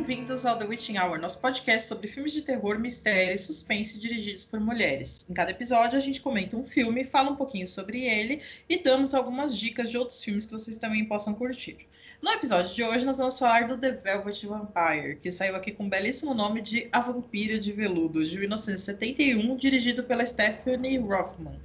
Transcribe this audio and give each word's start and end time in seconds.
Bem-vindos 0.00 0.46
ao 0.46 0.56
The 0.56 0.64
Witching 0.64 0.96
Hour, 0.96 1.20
nosso 1.20 1.38
podcast 1.42 1.86
sobre 1.86 2.08
filmes 2.08 2.32
de 2.32 2.40
terror, 2.40 2.78
mistério 2.78 3.34
e 3.34 3.38
suspense 3.38 4.00
dirigidos 4.00 4.46
por 4.46 4.58
mulheres. 4.58 5.28
Em 5.28 5.34
cada 5.34 5.50
episódio, 5.50 5.98
a 5.98 6.00
gente 6.00 6.22
comenta 6.22 6.56
um 6.56 6.64
filme, 6.64 7.04
fala 7.04 7.30
um 7.30 7.36
pouquinho 7.36 7.68
sobre 7.68 8.06
ele 8.06 8.40
e 8.66 8.82
damos 8.82 9.14
algumas 9.14 9.54
dicas 9.54 9.90
de 9.90 9.98
outros 9.98 10.24
filmes 10.24 10.46
que 10.46 10.52
vocês 10.52 10.78
também 10.78 11.04
possam 11.04 11.34
curtir. 11.34 11.86
No 12.22 12.30
episódio 12.30 12.74
de 12.74 12.82
hoje, 12.82 13.04
nós 13.04 13.18
vamos 13.18 13.38
falar 13.38 13.68
do 13.68 13.76
The 13.76 13.90
Velvet 13.90 14.46
Vampire, 14.46 15.16
que 15.16 15.30
saiu 15.30 15.54
aqui 15.54 15.70
com 15.70 15.84
o 15.84 15.90
belíssimo 15.90 16.32
nome 16.32 16.62
de 16.62 16.88
A 16.90 17.00
Vampira 17.00 17.60
de 17.60 17.70
Veludo, 17.70 18.24
de 18.24 18.38
1971, 18.38 19.54
dirigido 19.58 20.02
pela 20.04 20.24
Stephanie 20.24 20.96
Rothman. 20.96 21.60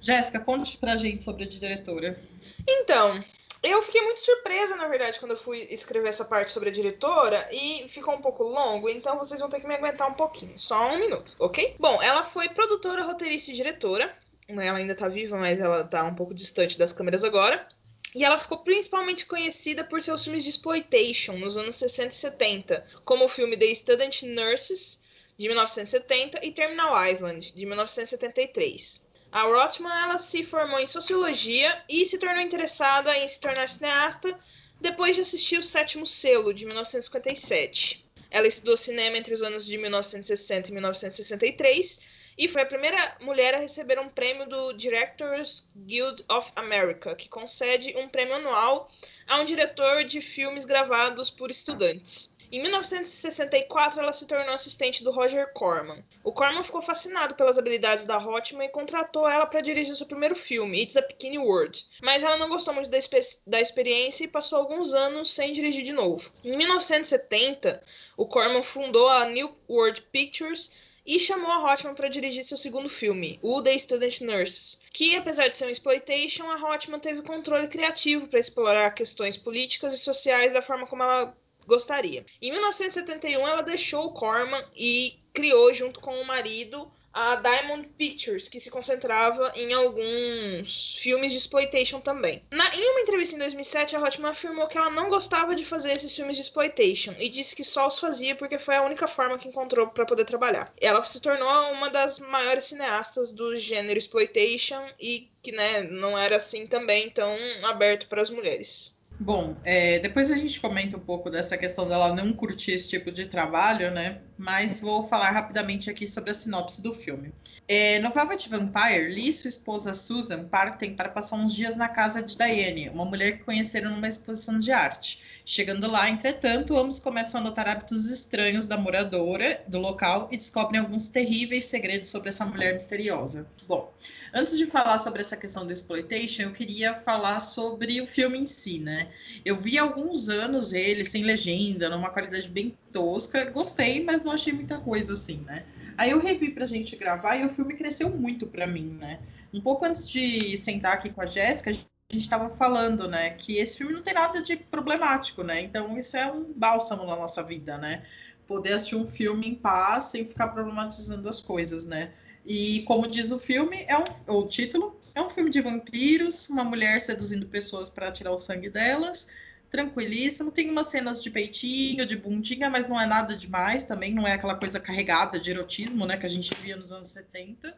Jéssica, 0.00 0.40
conte 0.40 0.76
pra 0.76 0.96
gente 0.96 1.22
sobre 1.22 1.44
a 1.44 1.48
diretora. 1.48 2.18
Então, 2.66 3.22
eu 3.62 3.82
fiquei 3.82 4.00
muito 4.02 4.20
surpresa, 4.20 4.76
na 4.76 4.86
verdade, 4.88 5.18
quando 5.18 5.32
eu 5.32 5.36
fui 5.36 5.66
escrever 5.70 6.08
essa 6.08 6.24
parte 6.24 6.50
sobre 6.50 6.68
a 6.68 6.72
diretora 6.72 7.48
e 7.50 7.88
ficou 7.88 8.14
um 8.14 8.20
pouco 8.20 8.42
longo, 8.42 8.88
então 8.88 9.18
vocês 9.18 9.40
vão 9.40 9.48
ter 9.48 9.60
que 9.60 9.66
me 9.66 9.74
aguentar 9.74 10.08
um 10.08 10.14
pouquinho, 10.14 10.58
só 10.58 10.92
um 10.92 10.98
minuto, 10.98 11.34
ok? 11.38 11.76
Bom, 11.78 12.00
ela 12.02 12.24
foi 12.24 12.48
produtora, 12.50 13.02
roteirista 13.02 13.50
e 13.50 13.54
diretora. 13.54 14.16
Ela 14.48 14.78
ainda 14.78 14.94
tá 14.94 15.08
viva, 15.08 15.36
mas 15.36 15.60
ela 15.60 15.82
tá 15.82 16.04
um 16.04 16.14
pouco 16.14 16.32
distante 16.32 16.78
das 16.78 16.92
câmeras 16.92 17.24
agora. 17.24 17.66
E 18.14 18.24
ela 18.24 18.38
ficou 18.38 18.58
principalmente 18.58 19.26
conhecida 19.26 19.84
por 19.84 20.00
seus 20.00 20.22
filmes 20.22 20.44
de 20.44 20.50
exploitation 20.50 21.36
nos 21.36 21.56
anos 21.56 21.76
60 21.76 22.08
e 22.08 22.14
70, 22.14 22.86
como 23.04 23.24
o 23.24 23.28
filme 23.28 23.56
The 23.58 23.74
Student 23.74 24.22
Nurses, 24.22 25.00
de 25.36 25.48
1970, 25.48 26.44
e 26.44 26.52
Terminal 26.52 26.94
Island, 27.06 27.52
de 27.52 27.66
1973. 27.66 29.04
A 29.32 29.42
Rothman 29.42 29.92
ela 30.04 30.18
se 30.18 30.44
formou 30.44 30.78
em 30.78 30.86
sociologia 30.86 31.82
e 31.88 32.06
se 32.06 32.18
tornou 32.18 32.40
interessada 32.40 33.16
em 33.18 33.28
se 33.28 33.40
tornar 33.40 33.68
cineasta 33.68 34.38
depois 34.80 35.16
de 35.16 35.22
assistir 35.22 35.58
O 35.58 35.62
Sétimo 35.62 36.06
Selo, 36.06 36.54
de 36.54 36.64
1957. 36.64 38.04
Ela 38.30 38.46
estudou 38.46 38.76
cinema 38.76 39.16
entre 39.16 39.34
os 39.34 39.42
anos 39.42 39.64
de 39.64 39.76
1960 39.78 40.68
e 40.68 40.72
1963 40.72 41.98
e 42.38 42.48
foi 42.48 42.62
a 42.62 42.66
primeira 42.66 43.16
mulher 43.20 43.54
a 43.54 43.58
receber 43.58 43.98
um 43.98 44.08
prêmio 44.08 44.46
do 44.46 44.72
Directors 44.74 45.66
Guild 45.74 46.22
of 46.28 46.50
America, 46.54 47.14
que 47.14 47.28
concede 47.28 47.96
um 47.96 48.08
prêmio 48.08 48.34
anual 48.34 48.90
a 49.26 49.40
um 49.40 49.44
diretor 49.44 50.04
de 50.04 50.20
filmes 50.20 50.64
gravados 50.64 51.30
por 51.30 51.50
estudantes. 51.50 52.30
Em 52.50 52.62
1964, 52.62 54.00
ela 54.00 54.12
se 54.12 54.26
tornou 54.26 54.54
assistente 54.54 55.02
do 55.02 55.10
Roger 55.10 55.52
Corman. 55.52 56.04
O 56.22 56.32
Corman 56.32 56.62
ficou 56.62 56.80
fascinado 56.80 57.34
pelas 57.34 57.58
habilidades 57.58 58.04
da 58.04 58.18
Hotman 58.18 58.66
e 58.66 58.70
contratou 58.70 59.28
ela 59.28 59.46
para 59.46 59.60
dirigir 59.60 59.96
seu 59.96 60.06
primeiro 60.06 60.36
filme, 60.36 60.82
It's 60.82 60.96
a 60.96 61.00
Bikini 61.00 61.38
World. 61.38 61.84
Mas 62.02 62.22
ela 62.22 62.36
não 62.36 62.48
gostou 62.48 62.72
muito 62.72 62.88
da, 62.88 62.98
da 63.46 63.60
experiência 63.60 64.24
e 64.24 64.28
passou 64.28 64.58
alguns 64.58 64.94
anos 64.94 65.34
sem 65.34 65.52
dirigir 65.52 65.84
de 65.84 65.92
novo. 65.92 66.30
Em 66.44 66.56
1970, 66.56 67.82
o 68.16 68.26
Corman 68.26 68.62
fundou 68.62 69.08
a 69.08 69.24
New 69.24 69.56
World 69.68 70.02
Pictures 70.12 70.70
e 71.06 71.20
chamou 71.20 71.50
a 71.50 71.62
Hotman 71.62 71.94
para 71.94 72.08
dirigir 72.08 72.44
seu 72.44 72.58
segundo 72.58 72.88
filme, 72.88 73.38
o 73.40 73.62
The 73.62 73.78
Student 73.78 74.20
Nurse, 74.20 74.76
que 74.92 75.14
apesar 75.14 75.48
de 75.48 75.54
ser 75.54 75.66
um 75.66 75.70
exploitation, 75.70 76.50
a 76.50 76.56
Hotman 76.56 76.98
teve 76.98 77.22
controle 77.22 77.68
criativo 77.68 78.26
para 78.26 78.40
explorar 78.40 78.90
questões 78.90 79.36
políticas 79.36 79.94
e 79.94 79.98
sociais 79.98 80.52
da 80.52 80.60
forma 80.60 80.86
como 80.86 81.04
ela 81.04 81.36
gostaria. 81.66 82.24
Em 82.40 82.52
1971, 82.52 83.46
ela 83.46 83.62
deixou 83.62 84.06
o 84.06 84.12
Corman 84.12 84.64
e 84.74 85.18
criou, 85.32 85.72
junto 85.72 86.00
com 86.00 86.20
o 86.20 86.26
marido, 86.26 86.90
a 87.16 87.34
Diamond 87.36 87.88
Pictures, 87.96 88.46
que 88.46 88.60
se 88.60 88.70
concentrava 88.70 89.50
em 89.56 89.72
alguns 89.72 90.96
filmes 90.98 91.32
de 91.32 91.38
exploitation 91.38 91.98
também. 91.98 92.42
Na, 92.50 92.68
em 92.76 92.90
uma 92.90 93.00
entrevista 93.00 93.34
em 93.34 93.38
2007, 93.38 93.96
a 93.96 94.00
Hotman 94.00 94.28
afirmou 94.32 94.68
que 94.68 94.76
ela 94.76 94.90
não 94.90 95.08
gostava 95.08 95.54
de 95.54 95.64
fazer 95.64 95.92
esses 95.92 96.14
filmes 96.14 96.36
de 96.36 96.42
exploitation 96.42 97.14
e 97.18 97.30
disse 97.30 97.56
que 97.56 97.64
só 97.64 97.86
os 97.86 97.98
fazia 97.98 98.36
porque 98.36 98.58
foi 98.58 98.76
a 98.76 98.82
única 98.82 99.08
forma 99.08 99.38
que 99.38 99.48
encontrou 99.48 99.86
para 99.86 100.04
poder 100.04 100.26
trabalhar. 100.26 100.70
Ela 100.78 101.02
se 101.02 101.18
tornou 101.18 101.48
uma 101.72 101.88
das 101.88 102.18
maiores 102.18 102.66
cineastas 102.66 103.32
do 103.32 103.56
gênero 103.56 103.98
exploitation 103.98 104.86
e 105.00 105.30
que 105.40 105.52
né, 105.52 105.84
não 105.84 106.18
era 106.18 106.36
assim 106.36 106.66
também 106.66 107.08
tão 107.08 107.34
aberto 107.62 108.08
para 108.08 108.20
as 108.20 108.28
mulheres. 108.28 108.94
Bom, 109.18 109.58
é, 109.64 109.98
depois 110.00 110.30
a 110.30 110.36
gente 110.36 110.60
comenta 110.60 110.98
um 110.98 111.00
pouco 111.00 111.30
dessa 111.30 111.56
questão 111.56 111.88
dela 111.88 112.14
não 112.14 112.34
curtir 112.34 112.72
esse 112.72 112.90
tipo 112.90 113.10
de 113.10 113.26
trabalho, 113.26 113.90
né? 113.90 114.20
Mas 114.36 114.78
vou 114.78 115.02
falar 115.02 115.30
rapidamente 115.30 115.88
aqui 115.88 116.06
sobre 116.06 116.30
a 116.30 116.34
sinopse 116.34 116.82
do 116.82 116.92
filme. 116.92 117.32
É, 117.66 117.98
no 118.00 118.12
Velvet 118.12 118.46
Vampire, 118.46 119.08
Lee 119.08 119.28
e 119.28 119.32
sua 119.32 119.48
esposa 119.48 119.94
Susan 119.94 120.46
partem 120.48 120.94
para 120.94 121.08
passar 121.08 121.36
uns 121.36 121.54
dias 121.54 121.78
na 121.78 121.88
casa 121.88 122.22
de 122.22 122.36
Diane, 122.36 122.90
uma 122.90 123.06
mulher 123.06 123.38
que 123.38 123.44
conheceram 123.44 123.90
numa 123.90 124.06
exposição 124.06 124.58
de 124.58 124.70
arte. 124.70 125.18
Chegando 125.48 125.88
lá, 125.88 126.10
entretanto, 126.10 126.76
ambos 126.76 126.98
começam 126.98 127.40
a 127.40 127.44
notar 127.44 127.68
hábitos 127.68 128.10
estranhos 128.10 128.66
da 128.66 128.76
moradora 128.76 129.62
do 129.68 129.78
local 129.78 130.28
e 130.32 130.36
descobrem 130.36 130.80
alguns 130.80 131.08
terríveis 131.08 131.66
segredos 131.66 132.10
sobre 132.10 132.30
essa 132.30 132.44
mulher 132.44 132.74
misteriosa. 132.74 133.46
Bom, 133.68 133.94
antes 134.34 134.58
de 134.58 134.66
falar 134.66 134.98
sobre 134.98 135.20
essa 135.20 135.36
questão 135.36 135.64
do 135.64 135.72
exploitation, 135.72 136.42
eu 136.42 136.52
queria 136.52 136.96
falar 136.96 137.38
sobre 137.38 138.00
o 138.00 138.06
filme 138.08 138.40
em 138.40 138.46
si, 138.46 138.80
né? 138.80 139.08
Eu 139.44 139.56
vi 139.56 139.78
há 139.78 139.82
alguns 139.82 140.28
anos 140.28 140.72
ele 140.72 141.04
sem 141.04 141.22
legenda, 141.22 141.88
numa 141.88 142.10
qualidade 142.10 142.48
bem 142.48 142.76
tosca. 142.92 143.44
Gostei, 143.44 144.02
mas 144.02 144.24
não 144.24 144.32
achei 144.32 144.52
muita 144.52 144.78
coisa 144.78 145.12
assim, 145.12 145.44
né? 145.46 145.64
Aí 145.96 146.10
eu 146.10 146.18
revi 146.18 146.50
pra 146.50 146.66
gente 146.66 146.96
gravar 146.96 147.36
e 147.36 147.46
o 147.46 147.50
filme 147.50 147.74
cresceu 147.74 148.10
muito 148.10 148.48
para 148.48 148.66
mim, 148.66 148.98
né? 149.00 149.20
Um 149.54 149.60
pouco 149.60 149.84
antes 149.84 150.08
de 150.08 150.56
sentar 150.56 150.94
aqui 150.94 151.08
com 151.08 151.20
a 151.20 151.26
Jéssica, 151.26 151.72
a 152.08 152.14
gente 152.14 152.22
estava 152.22 152.48
falando, 152.48 153.08
né, 153.08 153.30
que 153.30 153.56
esse 153.58 153.78
filme 153.78 153.92
não 153.92 154.02
tem 154.02 154.14
nada 154.14 154.40
de 154.42 154.56
problemático, 154.56 155.42
né? 155.42 155.60
Então 155.60 155.98
isso 155.98 156.16
é 156.16 156.30
um 156.30 156.52
bálsamo 156.52 157.04
na 157.04 157.16
nossa 157.16 157.42
vida, 157.42 157.76
né? 157.76 158.04
Poder 158.46 158.74
assistir 158.74 158.94
um 158.96 159.06
filme 159.06 159.48
em 159.48 159.54
paz 159.56 160.04
sem 160.06 160.24
ficar 160.26 160.48
problematizando 160.48 161.28
as 161.28 161.40
coisas, 161.40 161.84
né? 161.86 162.12
E 162.44 162.82
como 162.84 163.08
diz 163.08 163.32
o 163.32 163.38
filme, 163.40 163.84
é 163.88 163.98
um, 163.98 164.04
o 164.28 164.46
título 164.46 165.00
é 165.16 165.20
um 165.20 165.28
filme 165.28 165.50
de 165.50 165.60
vampiros, 165.60 166.48
uma 166.48 166.62
mulher 166.62 167.00
seduzindo 167.00 167.48
pessoas 167.48 167.90
para 167.90 168.12
tirar 168.12 168.30
o 168.32 168.38
sangue 168.38 168.70
delas, 168.70 169.28
tranquilíssimo. 169.68 170.52
Tem 170.52 170.70
umas 170.70 170.88
cenas 170.88 171.20
de 171.20 171.28
peitinho, 171.30 172.06
de 172.06 172.16
bundinha, 172.16 172.70
mas 172.70 172.88
não 172.88 173.00
é 173.00 173.06
nada 173.06 173.36
demais 173.36 173.82
também, 173.84 174.14
não 174.14 174.26
é 174.26 174.34
aquela 174.34 174.54
coisa 174.54 174.78
carregada 174.78 175.40
de 175.40 175.50
erotismo, 175.50 176.06
né, 176.06 176.16
que 176.16 176.26
a 176.26 176.28
gente 176.28 176.54
via 176.54 176.76
nos 176.76 176.92
anos 176.92 177.08
70. 177.08 177.76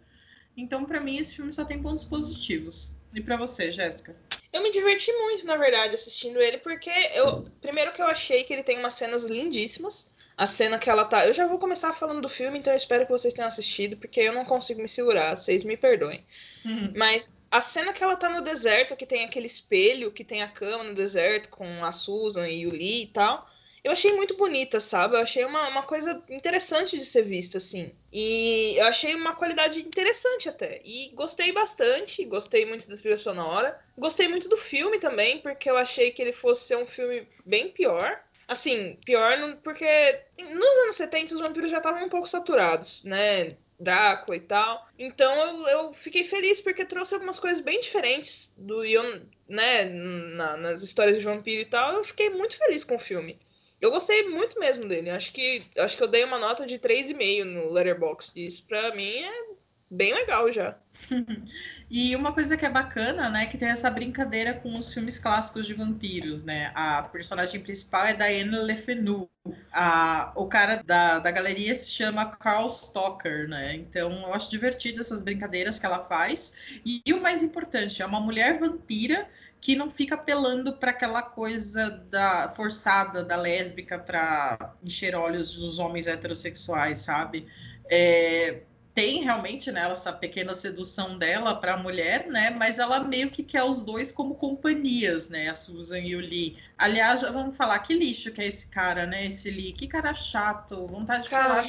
Então, 0.56 0.84
para 0.84 1.00
mim, 1.00 1.16
esse 1.16 1.36
filme 1.36 1.52
só 1.52 1.64
tem 1.64 1.80
pontos 1.80 2.04
positivos. 2.04 2.97
E 3.14 3.20
para 3.20 3.36
você, 3.36 3.70
Jéssica? 3.70 4.16
Eu 4.52 4.62
me 4.62 4.70
diverti 4.70 5.12
muito, 5.12 5.46
na 5.46 5.56
verdade, 5.56 5.94
assistindo 5.94 6.40
ele, 6.40 6.58
porque 6.58 6.90
eu. 7.14 7.44
Primeiro 7.60 7.92
que 7.92 8.02
eu 8.02 8.06
achei 8.06 8.44
que 8.44 8.52
ele 8.52 8.62
tem 8.62 8.78
umas 8.78 8.94
cenas 8.94 9.24
lindíssimas. 9.24 10.10
A 10.36 10.46
cena 10.46 10.78
que 10.78 10.88
ela 10.88 11.04
tá. 11.04 11.26
Eu 11.26 11.34
já 11.34 11.46
vou 11.46 11.58
começar 11.58 11.92
falando 11.94 12.20
do 12.20 12.28
filme, 12.28 12.58
então 12.58 12.72
eu 12.72 12.76
espero 12.76 13.04
que 13.04 13.10
vocês 13.10 13.34
tenham 13.34 13.48
assistido, 13.48 13.96
porque 13.96 14.20
eu 14.20 14.32
não 14.32 14.44
consigo 14.44 14.80
me 14.80 14.88
segurar, 14.88 15.36
vocês 15.36 15.64
me 15.64 15.76
perdoem. 15.76 16.24
Uhum. 16.64 16.92
Mas 16.94 17.28
a 17.50 17.60
cena 17.60 17.92
que 17.92 18.04
ela 18.04 18.14
tá 18.14 18.28
no 18.28 18.40
deserto, 18.40 18.94
que 18.94 19.04
tem 19.04 19.24
aquele 19.24 19.46
espelho, 19.46 20.12
que 20.12 20.22
tem 20.22 20.42
a 20.42 20.48
cama 20.48 20.84
no 20.84 20.94
deserto 20.94 21.48
com 21.48 21.84
a 21.84 21.92
Susan 21.92 22.48
e 22.48 22.68
o 22.68 22.70
Lee 22.70 23.02
e 23.02 23.06
tal 23.08 23.50
eu 23.88 23.92
achei 23.92 24.12
muito 24.12 24.36
bonita, 24.36 24.80
sabe? 24.80 25.16
Eu 25.16 25.20
achei 25.20 25.42
uma, 25.46 25.66
uma 25.66 25.82
coisa 25.82 26.22
interessante 26.28 26.98
de 26.98 27.06
ser 27.06 27.22
vista, 27.22 27.56
assim. 27.56 27.90
E 28.12 28.74
eu 28.76 28.84
achei 28.84 29.14
uma 29.14 29.34
qualidade 29.34 29.80
interessante 29.80 30.46
até. 30.46 30.82
E 30.84 31.08
gostei 31.14 31.52
bastante, 31.52 32.22
gostei 32.26 32.66
muito 32.66 32.86
da 32.86 32.98
trilha 32.98 33.16
sonora. 33.16 33.80
Gostei 33.96 34.28
muito 34.28 34.46
do 34.46 34.58
filme 34.58 34.98
também, 34.98 35.38
porque 35.38 35.70
eu 35.70 35.76
achei 35.78 36.10
que 36.10 36.20
ele 36.20 36.34
fosse 36.34 36.66
ser 36.66 36.76
um 36.76 36.86
filme 36.86 37.26
bem 37.46 37.70
pior. 37.70 38.22
Assim, 38.46 38.98
pior 39.06 39.58
porque 39.64 40.20
nos 40.38 40.78
anos 40.82 40.96
70 40.96 41.34
os 41.34 41.40
vampiros 41.40 41.70
já 41.70 41.78
estavam 41.78 42.04
um 42.04 42.10
pouco 42.10 42.26
saturados, 42.26 43.02
né? 43.04 43.56
Drácula 43.80 44.36
e 44.36 44.40
tal. 44.40 44.86
Então 44.98 45.32
eu, 45.34 45.66
eu 45.66 45.94
fiquei 45.94 46.24
feliz 46.24 46.60
porque 46.60 46.84
trouxe 46.84 47.14
algumas 47.14 47.38
coisas 47.38 47.62
bem 47.62 47.80
diferentes 47.80 48.52
do 48.54 48.84
Ion, 48.84 49.20
né? 49.48 49.86
Na, 49.86 50.58
nas 50.58 50.82
histórias 50.82 51.16
de 51.16 51.24
vampiro 51.24 51.62
e 51.62 51.70
tal. 51.70 51.94
Eu 51.94 52.04
fiquei 52.04 52.28
muito 52.28 52.58
feliz 52.58 52.84
com 52.84 52.96
o 52.96 52.98
filme. 52.98 53.38
Eu 53.80 53.90
gostei 53.90 54.28
muito 54.28 54.58
mesmo 54.58 54.88
dele. 54.88 55.10
Acho 55.10 55.32
que 55.32 55.66
acho 55.78 55.96
que 55.96 56.02
eu 56.02 56.08
dei 56.08 56.24
uma 56.24 56.38
nota 56.38 56.66
de 56.66 56.78
3,5 56.78 57.44
no 57.44 57.72
Letterboxd. 57.72 58.44
Isso 58.44 58.64
pra 58.66 58.94
mim 58.94 59.08
é 59.08 59.48
bem 59.90 60.14
legal 60.14 60.52
já. 60.52 60.76
e 61.90 62.14
uma 62.14 62.32
coisa 62.32 62.56
que 62.56 62.66
é 62.66 62.68
bacana, 62.68 63.30
né, 63.30 63.46
que 63.46 63.56
tem 63.56 63.68
essa 63.68 63.90
brincadeira 63.90 64.54
com 64.54 64.76
os 64.76 64.92
filmes 64.92 65.18
clássicos 65.18 65.66
de 65.66 65.74
vampiros, 65.74 66.42
né? 66.42 66.70
A 66.74 67.02
personagem 67.02 67.60
principal 67.60 68.04
é 68.04 68.12
Diane 68.12 68.58
Le 68.64 68.76
Fanu. 68.76 69.28
A, 69.72 70.32
o 70.36 70.46
cara 70.46 70.82
da, 70.84 71.18
da 71.20 71.30
galeria 71.30 71.74
se 71.74 71.90
chama 71.90 72.26
Carl 72.26 72.68
Stoker, 72.68 73.48
né? 73.48 73.74
Então 73.76 74.12
eu 74.26 74.34
acho 74.34 74.50
divertido 74.50 75.00
essas 75.00 75.22
brincadeiras 75.22 75.78
que 75.78 75.86
ela 75.86 76.00
faz. 76.00 76.80
E, 76.84 77.00
e 77.06 77.12
o 77.14 77.22
mais 77.22 77.42
importante, 77.42 78.02
é 78.02 78.06
uma 78.06 78.20
mulher 78.20 78.58
vampira 78.58 79.28
que 79.60 79.74
não 79.74 79.90
fica 79.90 80.14
apelando 80.14 80.72
para 80.74 80.90
aquela 80.90 81.22
coisa 81.22 81.90
da 82.10 82.48
forçada 82.48 83.24
da 83.24 83.36
lésbica 83.36 83.98
para 83.98 84.74
encher 84.82 85.14
olhos 85.14 85.54
dos 85.54 85.78
homens 85.78 86.06
heterossexuais, 86.06 86.98
sabe? 86.98 87.46
É, 87.90 88.60
tem 88.98 89.22
realmente 89.22 89.70
né, 89.70 89.88
essa 89.88 90.12
pequena 90.12 90.56
sedução 90.56 91.16
dela 91.16 91.54
para 91.54 91.74
a 91.74 91.76
mulher, 91.76 92.26
né? 92.26 92.50
Mas 92.50 92.80
ela 92.80 92.98
meio 92.98 93.30
que 93.30 93.44
quer 93.44 93.62
os 93.62 93.80
dois 93.80 94.10
como 94.10 94.34
companhias, 94.34 95.28
né? 95.28 95.48
A 95.48 95.54
Susan 95.54 96.00
e 96.00 96.16
o 96.16 96.20
Lee. 96.20 96.56
Aliás, 96.76 97.20
já 97.20 97.30
vamos 97.30 97.56
falar 97.56 97.78
que 97.78 97.94
lixo 97.94 98.32
que 98.32 98.40
é 98.40 98.46
esse 98.46 98.68
cara, 98.68 99.06
né? 99.06 99.26
Esse 99.26 99.52
Lee, 99.52 99.72
que 99.72 99.86
cara 99.86 100.14
chato, 100.14 100.84
vontade 100.88 101.22
de 101.22 101.28
falar. 101.28 101.64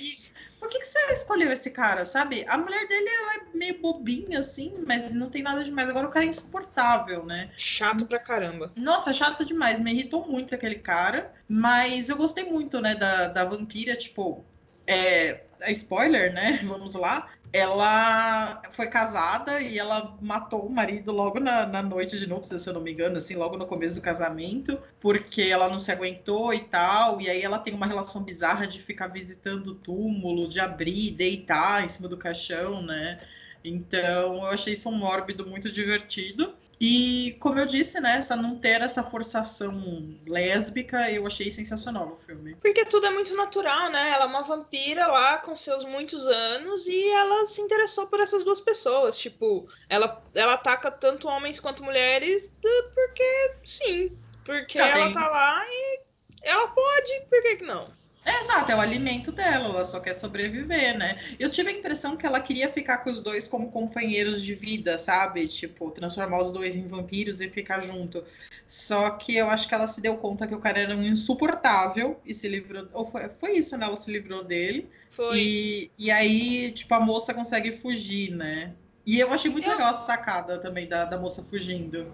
Por 0.60 0.68
que, 0.70 0.80
que 0.80 0.88
você 0.88 1.14
escolheu 1.14 1.52
esse 1.52 1.72
cara, 1.72 2.06
sabe? 2.06 2.46
A 2.48 2.58
mulher 2.58 2.88
dele 2.88 3.08
é 3.08 3.58
meio 3.58 3.80
bobinha, 3.80 4.40
assim, 4.40 4.74
mas 4.86 5.14
não 5.14 5.30
tem 5.30 5.42
nada 5.42 5.64
demais. 5.64 5.90
Agora 5.90 6.08
o 6.08 6.12
cara 6.12 6.26
é 6.26 6.28
insuportável, 6.28 7.26
né? 7.26 7.50
Chato 7.58 8.06
pra 8.06 8.20
caramba. 8.20 8.72
Nossa, 8.76 9.14
chato 9.14 9.46
demais. 9.46 9.80
Me 9.80 9.92
irritou 9.92 10.28
muito 10.28 10.54
aquele 10.54 10.76
cara. 10.76 11.34
Mas 11.48 12.10
eu 12.10 12.18
gostei 12.18 12.44
muito, 12.44 12.82
né, 12.82 12.96
da, 12.96 13.28
da 13.28 13.46
vampira, 13.46 13.96
tipo. 13.96 14.44
É, 14.86 15.42
é 15.62 15.72
spoiler, 15.72 16.34
né? 16.34 16.60
Vamos 16.66 16.96
lá 16.96 17.30
ela 17.52 18.62
foi 18.72 18.88
casada 18.88 19.60
e 19.62 19.80
ela 19.80 20.16
matou 20.22 20.66
o 20.66 20.70
marido 20.72 21.12
logo 21.12 21.40
na, 21.40 21.66
na 21.66 21.82
noite 21.82 22.18
de 22.18 22.28
núpcias, 22.28 22.62
se 22.62 22.70
eu 22.70 22.74
não 22.74 22.82
me 22.82 22.92
engano, 22.92 23.18
assim, 23.18 23.36
logo 23.36 23.58
no 23.58 23.66
começo 23.66 23.96
do 23.96 24.02
casamento, 24.02 24.80
porque 25.00 25.42
ela 25.42 25.68
não 25.68 25.80
se 25.80 25.92
aguentou 25.92 26.54
e 26.54 26.60
tal, 26.60 27.20
e 27.20 27.30
aí 27.30 27.42
ela 27.42 27.58
tem 27.60 27.74
uma 27.74 27.88
relação 27.88 28.24
bizarra 28.24 28.68
de 28.68 28.80
ficar 28.82 29.08
visitando 29.08 29.70
o 29.70 29.76
túmulo, 29.76 30.48
de 30.48 30.60
abrir, 30.60 31.12
deitar 31.12 31.84
em 31.84 31.88
cima 31.88 32.08
do 32.08 32.18
caixão, 32.18 32.82
né? 32.82 33.20
Então, 33.64 34.36
eu 34.36 34.46
achei 34.46 34.74
isso 34.74 34.90
um 34.90 34.96
mórbido 34.96 35.46
muito 35.46 35.72
divertido. 35.72 36.56
E, 36.80 37.36
como 37.42 37.60
eu 37.60 37.66
disse, 37.66 38.00
né, 38.00 38.16
essa 38.18 38.38
não 38.38 38.58
ter 38.58 38.82
essa 38.82 39.04
forçação 39.04 40.18
lésbica, 40.26 41.12
eu 41.12 41.28
achei 41.28 41.52
sensacional 41.52 42.06
no 42.06 42.16
filme. 42.16 42.56
Porque 42.56 42.86
tudo 42.86 43.06
é 43.06 43.10
muito 43.10 43.36
natural, 43.36 43.92
né? 43.92 44.12
Ela 44.12 44.24
é 44.24 44.28
uma 44.28 44.44
vampira 44.44 45.06
lá 45.08 45.40
com 45.40 45.58
seus 45.58 45.84
muitos 45.84 46.26
anos 46.26 46.88
e 46.88 47.10
ela 47.10 47.46
se 47.48 47.60
interessou 47.60 48.08
por 48.08 48.22
essas 48.22 48.46
duas 48.46 48.62
pessoas. 48.62 49.18
Tipo, 49.18 49.68
ela, 49.90 50.24
ela 50.34 50.54
ataca 50.54 50.90
tanto 50.90 51.28
homens 51.28 51.60
quanto 51.60 51.84
mulheres 51.84 52.50
porque 52.62 53.56
sim. 53.66 54.18
Porque 54.46 54.78
tá, 54.78 54.88
ela 54.88 55.06
tem... 55.06 55.14
tá 55.14 55.28
lá 55.28 55.66
e 55.68 56.00
ela 56.44 56.68
pode, 56.70 57.22
por 57.30 57.42
que, 57.42 57.58
que 57.58 57.66
não? 57.66 57.99
É, 58.30 58.42
exato, 58.42 58.72
é 58.72 58.76
o 58.76 58.80
alimento 58.80 59.32
dela, 59.32 59.70
ela 59.70 59.84
só 59.84 60.00
quer 60.00 60.14
sobreviver, 60.14 60.96
né? 60.96 61.18
Eu 61.40 61.50
tive 61.50 61.72
a 61.72 61.74
impressão 61.74 62.16
que 62.16 62.28
ela 62.28 62.40
queria 62.40 62.70
ficar 62.70 63.00
com 63.00 63.10
os 63.10 63.24
dois 63.24 63.48
como 63.48 63.72
companheiros 63.72 64.44
de 64.44 64.54
vida, 64.54 65.00
sabe? 65.00 65.48
Tipo, 65.48 65.90
transformar 65.90 66.40
os 66.40 66.52
dois 66.52 66.76
em 66.76 66.88
vampiros 66.88 67.42
e 67.42 67.50
ficar 67.50 67.82
junto. 67.82 68.24
Só 68.68 69.10
que 69.10 69.36
eu 69.36 69.50
acho 69.50 69.68
que 69.68 69.74
ela 69.74 69.88
se 69.88 70.00
deu 70.00 70.16
conta 70.18 70.46
que 70.46 70.54
o 70.54 70.60
cara 70.60 70.80
era 70.80 70.96
um 70.96 71.04
insuportável 71.04 72.20
e 72.24 72.32
se 72.32 72.48
livrou. 72.48 72.88
Ou 72.94 73.04
foi, 73.08 73.30
foi 73.30 73.54
isso, 73.54 73.76
né? 73.76 73.88
Ela 73.88 73.98
se 73.98 74.12
livrou 74.12 74.44
dele. 74.44 74.88
Foi. 75.10 75.40
E, 75.40 75.92
e 75.98 76.12
aí, 76.12 76.72
tipo, 76.72 76.94
a 76.94 77.00
moça 77.00 77.34
consegue 77.34 77.72
fugir, 77.72 78.30
né? 78.30 78.76
E 79.08 79.20
eu 79.20 79.34
achei 79.34 79.50
muito 79.50 79.68
eu... 79.68 79.72
legal 79.74 79.90
a 79.90 79.94
sacada 79.94 80.60
também 80.60 80.88
da, 80.88 81.04
da 81.06 81.18
moça 81.18 81.44
fugindo. 81.44 82.14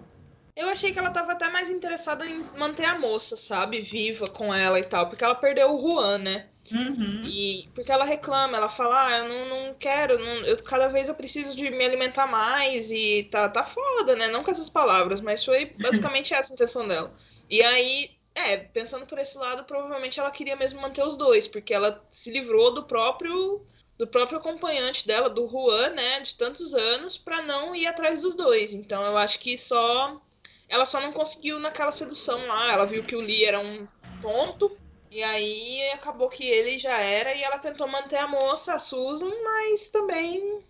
Eu 0.56 0.70
achei 0.70 0.90
que 0.90 0.98
ela 0.98 1.10
tava 1.10 1.32
até 1.32 1.50
mais 1.50 1.68
interessada 1.68 2.26
em 2.26 2.42
manter 2.56 2.86
a 2.86 2.98
moça, 2.98 3.36
sabe? 3.36 3.82
Viva 3.82 4.26
com 4.26 4.52
ela 4.52 4.80
e 4.80 4.84
tal. 4.84 5.08
Porque 5.08 5.22
ela 5.22 5.34
perdeu 5.34 5.74
o 5.74 5.80
Juan, 5.80 6.16
né? 6.16 6.48
Uhum. 6.72 7.22
E 7.26 7.68
porque 7.74 7.92
ela 7.92 8.04
reclama, 8.04 8.56
ela 8.56 8.68
fala, 8.68 9.06
ah, 9.06 9.18
eu 9.18 9.28
não, 9.28 9.48
não 9.48 9.74
quero, 9.74 10.18
não, 10.18 10.34
eu, 10.46 10.56
cada 10.64 10.88
vez 10.88 11.08
eu 11.08 11.14
preciso 11.14 11.54
de 11.54 11.70
me 11.70 11.84
alimentar 11.84 12.26
mais 12.26 12.90
e 12.90 13.28
tá, 13.30 13.48
tá 13.48 13.64
foda, 13.64 14.16
né? 14.16 14.28
Não 14.28 14.42
com 14.42 14.50
essas 14.50 14.70
palavras, 14.70 15.20
mas 15.20 15.44
foi 15.44 15.74
basicamente 15.78 16.32
essa 16.32 16.52
a 16.52 16.54
intenção 16.54 16.88
dela. 16.88 17.12
E 17.48 17.62
aí, 17.62 18.10
é, 18.34 18.56
pensando 18.56 19.06
por 19.06 19.18
esse 19.18 19.36
lado, 19.36 19.64
provavelmente 19.64 20.18
ela 20.18 20.30
queria 20.30 20.56
mesmo 20.56 20.80
manter 20.80 21.04
os 21.04 21.18
dois, 21.18 21.46
porque 21.46 21.74
ela 21.74 22.02
se 22.10 22.30
livrou 22.30 22.72
do 22.72 22.84
próprio 22.84 23.64
do 23.98 24.06
próprio 24.06 24.38
acompanhante 24.38 25.06
dela, 25.06 25.30
do 25.30 25.48
Juan, 25.48 25.90
né, 25.90 26.20
de 26.20 26.34
tantos 26.34 26.74
anos, 26.74 27.16
para 27.16 27.40
não 27.40 27.74
ir 27.74 27.86
atrás 27.86 28.20
dos 28.20 28.34
dois. 28.34 28.74
Então 28.74 29.02
eu 29.02 29.16
acho 29.16 29.38
que 29.38 29.56
só 29.56 30.20
ela 30.68 30.84
só 30.84 31.00
não 31.00 31.12
conseguiu 31.12 31.58
naquela 31.58 31.92
sedução 31.92 32.46
lá. 32.46 32.72
Ela 32.72 32.86
viu 32.86 33.02
que 33.02 33.16
o 33.16 33.20
Lee 33.20 33.44
era 33.44 33.60
um 33.60 33.86
tonto. 34.20 34.76
E 35.10 35.22
aí 35.22 35.88
acabou 35.90 36.28
que 36.28 36.44
ele 36.44 36.78
já 36.78 36.98
era. 36.98 37.34
E 37.34 37.42
ela 37.42 37.58
tentou 37.58 37.88
manter 37.88 38.16
a 38.16 38.28
moça, 38.28 38.74
a 38.74 38.78
Susan, 38.78 39.30
mas 39.44 39.88
também 39.88 40.60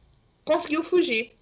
conseguiu 0.44 0.84
fugir. 0.84 1.32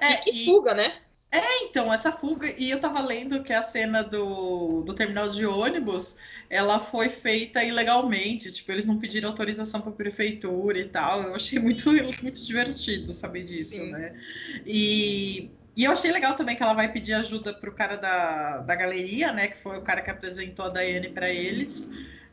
É, 0.00 0.12
e 0.12 0.16
que 0.18 0.30
e... 0.30 0.44
fuga, 0.44 0.74
né? 0.74 1.02
É, 1.30 1.64
então, 1.64 1.92
essa 1.92 2.12
fuga, 2.12 2.54
e 2.56 2.70
eu 2.70 2.80
tava 2.80 3.00
lendo 3.00 3.42
que 3.42 3.52
a 3.52 3.60
cena 3.60 4.02
do, 4.02 4.82
do 4.82 4.94
terminal 4.94 5.28
de 5.28 5.44
ônibus, 5.44 6.16
ela 6.48 6.78
foi 6.78 7.10
feita 7.10 7.62
ilegalmente, 7.64 8.52
tipo, 8.52 8.70
eles 8.70 8.86
não 8.86 8.98
pediram 8.98 9.28
autorização 9.28 9.80
pra 9.82 9.90
prefeitura 9.90 10.78
e 10.78 10.86
tal, 10.86 11.22
eu 11.22 11.34
achei 11.34 11.58
muito, 11.58 11.90
muito 12.22 12.46
divertido 12.46 13.12
saber 13.12 13.42
disso, 13.42 13.74
Sim. 13.74 13.90
né? 13.90 14.18
E 14.64 15.50
e 15.76 15.84
eu 15.84 15.92
achei 15.92 16.10
legal 16.10 16.34
também 16.34 16.56
que 16.56 16.62
ela 16.62 16.72
vai 16.72 16.90
pedir 16.90 17.12
ajuda 17.12 17.52
pro 17.52 17.70
cara 17.70 17.96
da, 17.96 18.58
da 18.58 18.74
galeria, 18.74 19.30
né? 19.30 19.48
Que 19.48 19.58
foi 19.58 19.76
o 19.76 19.82
cara 19.82 20.00
que 20.00 20.10
apresentou 20.10 20.64
a 20.64 20.68
Daiane 20.70 21.10
para 21.10 21.28
eles. 21.28 21.90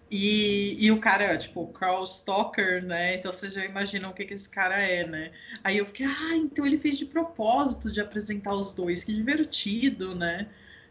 E, 0.09 0.77
e 0.79 0.91
o 0.91 0.99
cara, 0.99 1.37
tipo, 1.37 1.67
Carl 1.73 2.03
Stalker, 2.03 2.81
né? 2.85 3.15
Então 3.15 3.33
vocês 3.33 3.53
já 3.53 3.65
imaginam 3.65 4.11
o 4.11 4.13
que, 4.13 4.23
que 4.23 4.33
esse 4.33 4.49
cara 4.49 4.77
é, 4.77 5.05
né? 5.05 5.31
Aí 5.61 5.77
eu 5.77 5.85
fiquei, 5.85 6.05
ah, 6.05 6.35
então 6.35 6.65
ele 6.65 6.77
fez 6.77 6.97
de 6.97 7.05
propósito 7.05 7.91
de 7.91 7.99
apresentar 7.99 8.53
os 8.53 8.73
dois, 8.73 9.03
que 9.03 9.13
divertido, 9.13 10.15
né? 10.15 10.47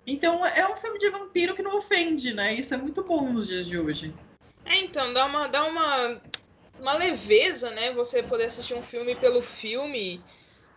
Então 0.06 0.44
é 0.44 0.68
um 0.68 0.74
filme 0.74 0.98
de 0.98 1.08
vampiro 1.08 1.54
que 1.54 1.62
não 1.62 1.76
ofende, 1.76 2.34
né? 2.34 2.52
Isso 2.52 2.74
é 2.74 2.76
muito 2.76 3.02
bom 3.02 3.32
nos 3.32 3.48
dias 3.48 3.66
de 3.66 3.78
hoje. 3.78 4.12
É, 4.66 4.78
então, 4.80 5.14
dá 5.14 5.24
uma, 5.24 5.46
dá 5.46 5.64
uma, 5.64 6.20
uma 6.78 6.94
leveza, 6.94 7.70
né? 7.70 7.92
Você 7.92 8.22
poder 8.22 8.46
assistir 8.46 8.74
um 8.74 8.82
filme 8.82 9.14
pelo 9.14 9.40
filme 9.40 10.20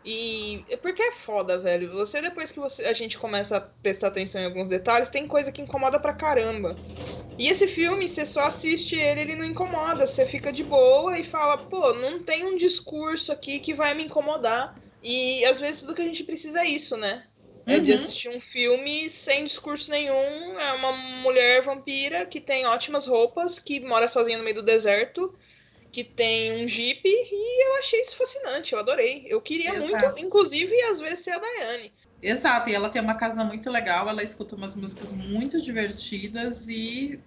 e 0.06 0.66
é 0.70 0.78
porque 0.78 1.02
é 1.02 1.12
foda, 1.14 1.58
velho. 1.60 1.92
Você, 1.94 2.22
depois 2.22 2.52
que 2.52 2.60
você, 2.60 2.86
a 2.86 2.94
gente 2.94 3.18
começa 3.18 3.58
a 3.58 3.62
prestar 3.62 4.08
atenção 4.10 4.42
em 4.42 4.46
alguns 4.46 4.68
detalhes, 4.68 5.10
tem 5.10 5.28
coisa 5.28 5.52
que 5.52 5.62
incomoda 5.62 6.00
pra 6.00 6.14
caramba. 6.14 6.80
E 7.38 7.48
esse 7.50 7.68
filme, 7.68 8.08
você 8.08 8.26
só 8.26 8.48
assiste 8.48 8.96
ele, 8.96 9.22
ele 9.22 9.36
não 9.36 9.46
incomoda. 9.46 10.08
Você 10.08 10.26
fica 10.26 10.54
de 10.54 10.64
boa 10.64 11.18
e 11.20 11.24
fala, 11.24 11.58
pô, 11.58 11.94
não 11.94 12.24
tem 12.24 12.46
um 12.46 12.58
discurso 12.58 13.32
aqui 13.32 13.60
que 13.60 13.74
vai 13.74 13.94
me 13.94 14.04
incomodar. 14.06 14.80
E 15.02 15.44
às 15.46 15.60
vezes 15.60 15.82
tudo 15.82 15.96
que 15.96 16.02
a 16.02 16.06
gente 16.06 16.24
precisa 16.24 16.62
é 16.62 16.68
isso, 16.68 16.98
né? 16.98 17.28
É 17.68 17.80
de 17.80 17.92
uhum. 17.92 17.96
assistir 17.96 18.30
um 18.30 18.40
filme 18.40 19.10
sem 19.10 19.44
discurso 19.44 19.92
nenhum. 19.92 20.60
É 20.60 20.74
uma 20.74 20.92
mulher 20.94 21.64
vampira 21.64 22.26
que 22.26 22.40
tem 22.42 22.66
ótimas 22.68 23.08
roupas, 23.08 23.60
que 23.60 23.80
mora 23.82 24.08
sozinha 24.08 24.38
no 24.38 24.44
meio 24.44 24.56
do 24.58 24.64
deserto 24.64 25.36
que 25.96 26.04
tem 26.04 26.66
um 26.66 26.68
Jeep 26.68 27.00
e 27.06 27.66
eu 27.68 27.80
achei 27.80 28.02
isso 28.02 28.18
fascinante, 28.18 28.74
eu 28.74 28.80
adorei. 28.80 29.26
Eu 29.30 29.42
queria 29.42 29.74
Exato. 29.76 30.08
muito, 30.08 30.26
inclusive, 30.26 30.74
às 30.84 31.00
vezes 31.00 31.24
ser 31.24 31.32
a 31.32 31.40
Daiane. 31.40 31.94
Exato, 32.22 32.70
e 32.70 32.74
ela 32.74 32.90
tem 32.90 33.02
uma 33.02 33.16
casa 33.16 33.46
muito 33.46 33.70
legal, 33.70 34.10
ela 34.10 34.22
escuta 34.22 34.58
umas 34.58 34.76
músicas 34.76 35.14
muito 35.14 35.62
divertidas 35.62 36.68
e 36.68 37.24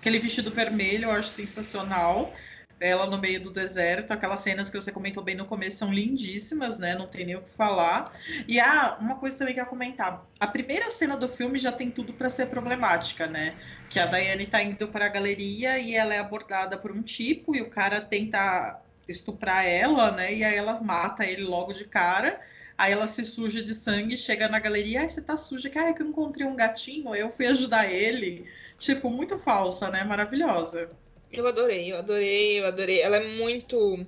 aquele 0.00 0.18
vestido 0.18 0.50
vermelho 0.50 1.04
eu 1.04 1.12
acho 1.12 1.28
sensacional 1.28 2.32
ela 2.80 3.06
no 3.06 3.18
meio 3.18 3.40
do 3.42 3.50
deserto, 3.50 4.12
aquelas 4.12 4.40
cenas 4.40 4.70
que 4.70 4.80
você 4.80 4.90
comentou 4.90 5.22
bem 5.22 5.34
no 5.34 5.44
começo 5.44 5.76
são 5.76 5.92
lindíssimas, 5.92 6.78
né? 6.78 6.94
Não 6.94 7.06
tem 7.06 7.26
nem 7.26 7.36
o 7.36 7.42
que 7.42 7.50
falar. 7.50 8.12
E 8.48 8.58
ah, 8.58 8.96
uma 8.98 9.16
coisa 9.16 9.36
também 9.36 9.52
que 9.52 9.60
eu 9.60 9.64
ia 9.64 9.68
comentar. 9.68 10.26
A 10.40 10.46
primeira 10.46 10.90
cena 10.90 11.14
do 11.14 11.28
filme 11.28 11.58
já 11.58 11.70
tem 11.70 11.90
tudo 11.90 12.14
para 12.14 12.30
ser 12.30 12.46
problemática, 12.46 13.26
né? 13.26 13.54
Que 13.90 14.00
a 14.00 14.06
Daiane 14.06 14.46
tá 14.46 14.62
indo 14.62 14.88
para 14.88 15.06
a 15.06 15.08
galeria 15.10 15.78
e 15.78 15.94
ela 15.94 16.14
é 16.14 16.18
abordada 16.18 16.78
por 16.78 16.90
um 16.90 17.02
tipo 17.02 17.54
e 17.54 17.60
o 17.60 17.68
cara 17.68 18.00
tenta 18.00 18.80
estuprar 19.06 19.66
ela, 19.66 20.10
né? 20.12 20.34
E 20.34 20.42
aí 20.42 20.56
ela 20.56 20.80
mata 20.80 21.26
ele 21.26 21.42
logo 21.42 21.74
de 21.74 21.84
cara. 21.84 22.40
Aí 22.78 22.92
ela 22.92 23.06
se 23.06 23.22
suja 23.24 23.62
de 23.62 23.74
sangue, 23.74 24.16
chega 24.16 24.48
na 24.48 24.58
galeria, 24.58 25.02
ai, 25.02 25.08
você 25.08 25.20
tá 25.20 25.36
suja, 25.36 25.68
que, 25.68 25.78
ai, 25.78 25.92
que 25.92 26.00
eu 26.00 26.06
encontrei 26.06 26.46
um 26.46 26.56
gatinho, 26.56 27.14
eu 27.14 27.28
fui 27.28 27.46
ajudar 27.46 27.90
ele. 27.90 28.46
Tipo, 28.78 29.10
muito 29.10 29.36
falsa, 29.36 29.90
né? 29.90 30.02
Maravilhosa. 30.02 30.90
Eu 31.32 31.46
adorei, 31.46 31.92
eu 31.92 31.98
adorei, 31.98 32.60
eu 32.60 32.66
adorei. 32.66 33.00
Ela 33.00 33.18
é 33.18 33.26
muito. 33.36 34.04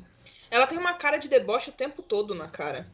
Ela 0.50 0.66
tem 0.66 0.78
uma 0.78 0.94
cara 0.94 1.16
de 1.16 1.28
deboche 1.28 1.70
o 1.70 1.74
tempo 1.74 2.02
todo 2.02 2.34
na 2.34 2.48
cara. 2.48 2.86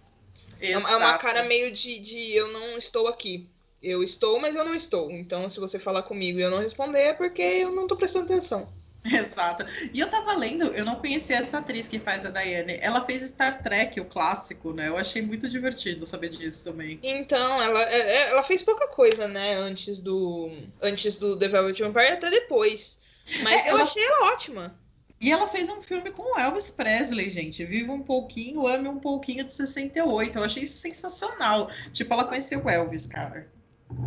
Exato. 0.61 0.92
É 0.92 0.97
uma 0.97 1.18
cara 1.18 1.44
meio 1.44 1.73
de, 1.73 1.99
de 1.99 2.35
eu 2.35 2.52
não 2.52 2.76
estou 2.76 3.08
aqui. 3.08 3.49
Eu 3.82 4.02
estou, 4.02 4.40
mas 4.40 4.56
eu 4.56 4.64
não 4.64 4.75
estou. 4.75 5.11
Então, 5.11 5.49
se 5.49 5.61
você 5.61 5.78
falar 5.78 6.02
comigo 6.02 6.38
e 6.38 6.42
eu 6.42 6.50
não 6.50 6.58
responder, 6.61 6.99
é 6.99 7.12
porque 7.12 7.42
eu 7.42 7.70
não 7.73 7.87
tô 7.87 7.97
prestando 7.97 8.25
atenção. 8.25 8.68
Exato. 9.06 9.64
E 9.94 10.00
eu 10.00 10.11
tava 10.11 10.35
lendo, 10.35 10.64
eu 10.66 10.85
não 10.85 10.97
conhecia 10.97 11.37
essa 11.37 11.58
atriz 11.58 11.87
que 11.87 11.99
faz 11.99 12.26
a 12.26 12.30
Diane. 12.30 12.78
Ela 12.80 13.04
fez 13.04 13.23
Star 13.23 13.62
Trek, 13.62 14.00
o 14.00 14.04
clássico, 14.04 14.73
né? 14.73 14.88
Eu 14.88 14.97
achei 14.97 15.23
muito 15.23 15.49
divertido 15.49 16.04
saber 16.04 16.30
disso 16.30 16.64
também. 16.64 16.99
Então, 17.02 17.62
ela, 17.62 17.82
é, 17.85 18.00
é, 18.00 18.30
ela 18.30 18.42
fez 18.42 18.62
pouca 18.62 18.88
coisa, 18.88 19.28
né? 19.28 19.54
Antes 19.54 20.00
do. 20.00 20.50
Antes 20.82 21.16
do 21.16 21.38
The 21.38 21.49
Velvet 21.49 21.80
Vampire 21.80 22.14
até 22.14 22.30
depois. 22.30 22.99
Mas 23.42 23.64
é, 23.64 23.70
eu 23.70 23.75
ela... 23.75 23.82
achei 23.82 24.04
ela 24.04 24.32
ótima. 24.32 24.78
E 25.20 25.32
ela 25.32 25.49
fez 25.49 25.68
um 25.68 25.82
filme 25.82 26.12
com 26.12 26.37
o 26.37 26.38
Elvis 26.38 26.70
Presley, 26.70 27.30
gente. 27.30 27.64
Viva 27.64 27.92
um 27.92 28.02
pouquinho, 28.02 28.68
ame 28.68 28.88
um 28.88 29.00
pouquinho 29.00 29.44
de 29.44 29.52
68. 29.52 30.38
Eu 30.38 30.44
achei 30.44 30.62
isso 30.62 30.78
sensacional. 30.78 31.68
Tipo, 31.92 32.14
ela 32.14 32.25
conheceu 32.25 32.64
o 32.64 32.70
Elvis, 32.70 33.06
cara. 33.06 33.50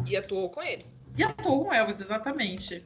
E 0.05 0.15
atuou 0.15 0.49
com 0.49 0.61
ele. 0.61 0.85
E 1.17 1.23
atuou 1.23 1.65
com 1.65 1.71
o 1.71 1.73
Elvis, 1.73 1.99
exatamente. 1.99 2.85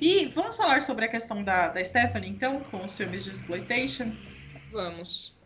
E 0.00 0.26
vamos 0.26 0.56
falar 0.56 0.80
sobre 0.82 1.04
a 1.04 1.08
questão 1.08 1.44
da, 1.44 1.68
da 1.68 1.84
Stephanie, 1.84 2.30
então, 2.30 2.60
com 2.60 2.82
os 2.82 2.96
filmes 2.96 3.24
de 3.24 3.30
exploitation? 3.30 4.10
Vamos. 4.72 5.36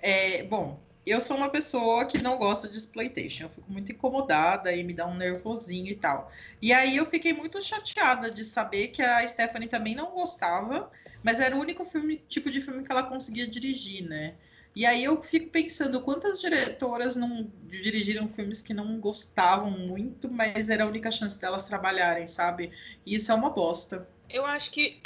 É, 0.00 0.42
bom, 0.42 0.78
eu 1.06 1.20
sou 1.20 1.36
uma 1.36 1.48
pessoa 1.48 2.04
que 2.04 2.18
não 2.18 2.38
gosta 2.38 2.68
de 2.68 2.76
exploitation. 2.76 3.44
Eu 3.44 3.50
fico 3.50 3.72
muito 3.72 3.90
incomodada 3.92 4.72
e 4.72 4.84
me 4.84 4.94
dá 4.94 5.06
um 5.06 5.16
nervosinho 5.16 5.90
e 5.90 5.96
tal. 5.96 6.30
E 6.60 6.72
aí 6.72 6.96
eu 6.96 7.04
fiquei 7.04 7.32
muito 7.32 7.60
chateada 7.60 8.30
de 8.30 8.44
saber 8.44 8.88
que 8.88 9.02
a 9.02 9.26
Stephanie 9.26 9.68
também 9.68 9.94
não 9.94 10.12
gostava, 10.12 10.90
mas 11.22 11.40
era 11.40 11.56
o 11.56 11.60
único 11.60 11.84
filme, 11.84 12.22
tipo 12.28 12.50
de 12.50 12.60
filme 12.60 12.84
que 12.84 12.92
ela 12.92 13.02
conseguia 13.02 13.46
dirigir, 13.46 14.04
né? 14.04 14.34
E 14.74 14.86
aí 14.86 15.04
eu 15.04 15.20
fico 15.22 15.50
pensando 15.50 16.00
quantas 16.00 16.40
diretoras 16.40 17.14
não 17.14 17.50
dirigiram 17.68 18.26
filmes 18.28 18.62
que 18.62 18.72
não 18.72 18.98
gostavam 18.98 19.70
muito, 19.70 20.30
mas 20.30 20.70
era 20.70 20.84
a 20.84 20.86
única 20.86 21.10
chance 21.10 21.38
delas 21.38 21.64
trabalharem, 21.64 22.26
sabe? 22.26 22.72
E 23.04 23.14
isso 23.14 23.30
é 23.30 23.34
uma 23.34 23.50
bosta. 23.50 24.08
Eu 24.30 24.46
acho 24.46 24.70
que, 24.70 24.98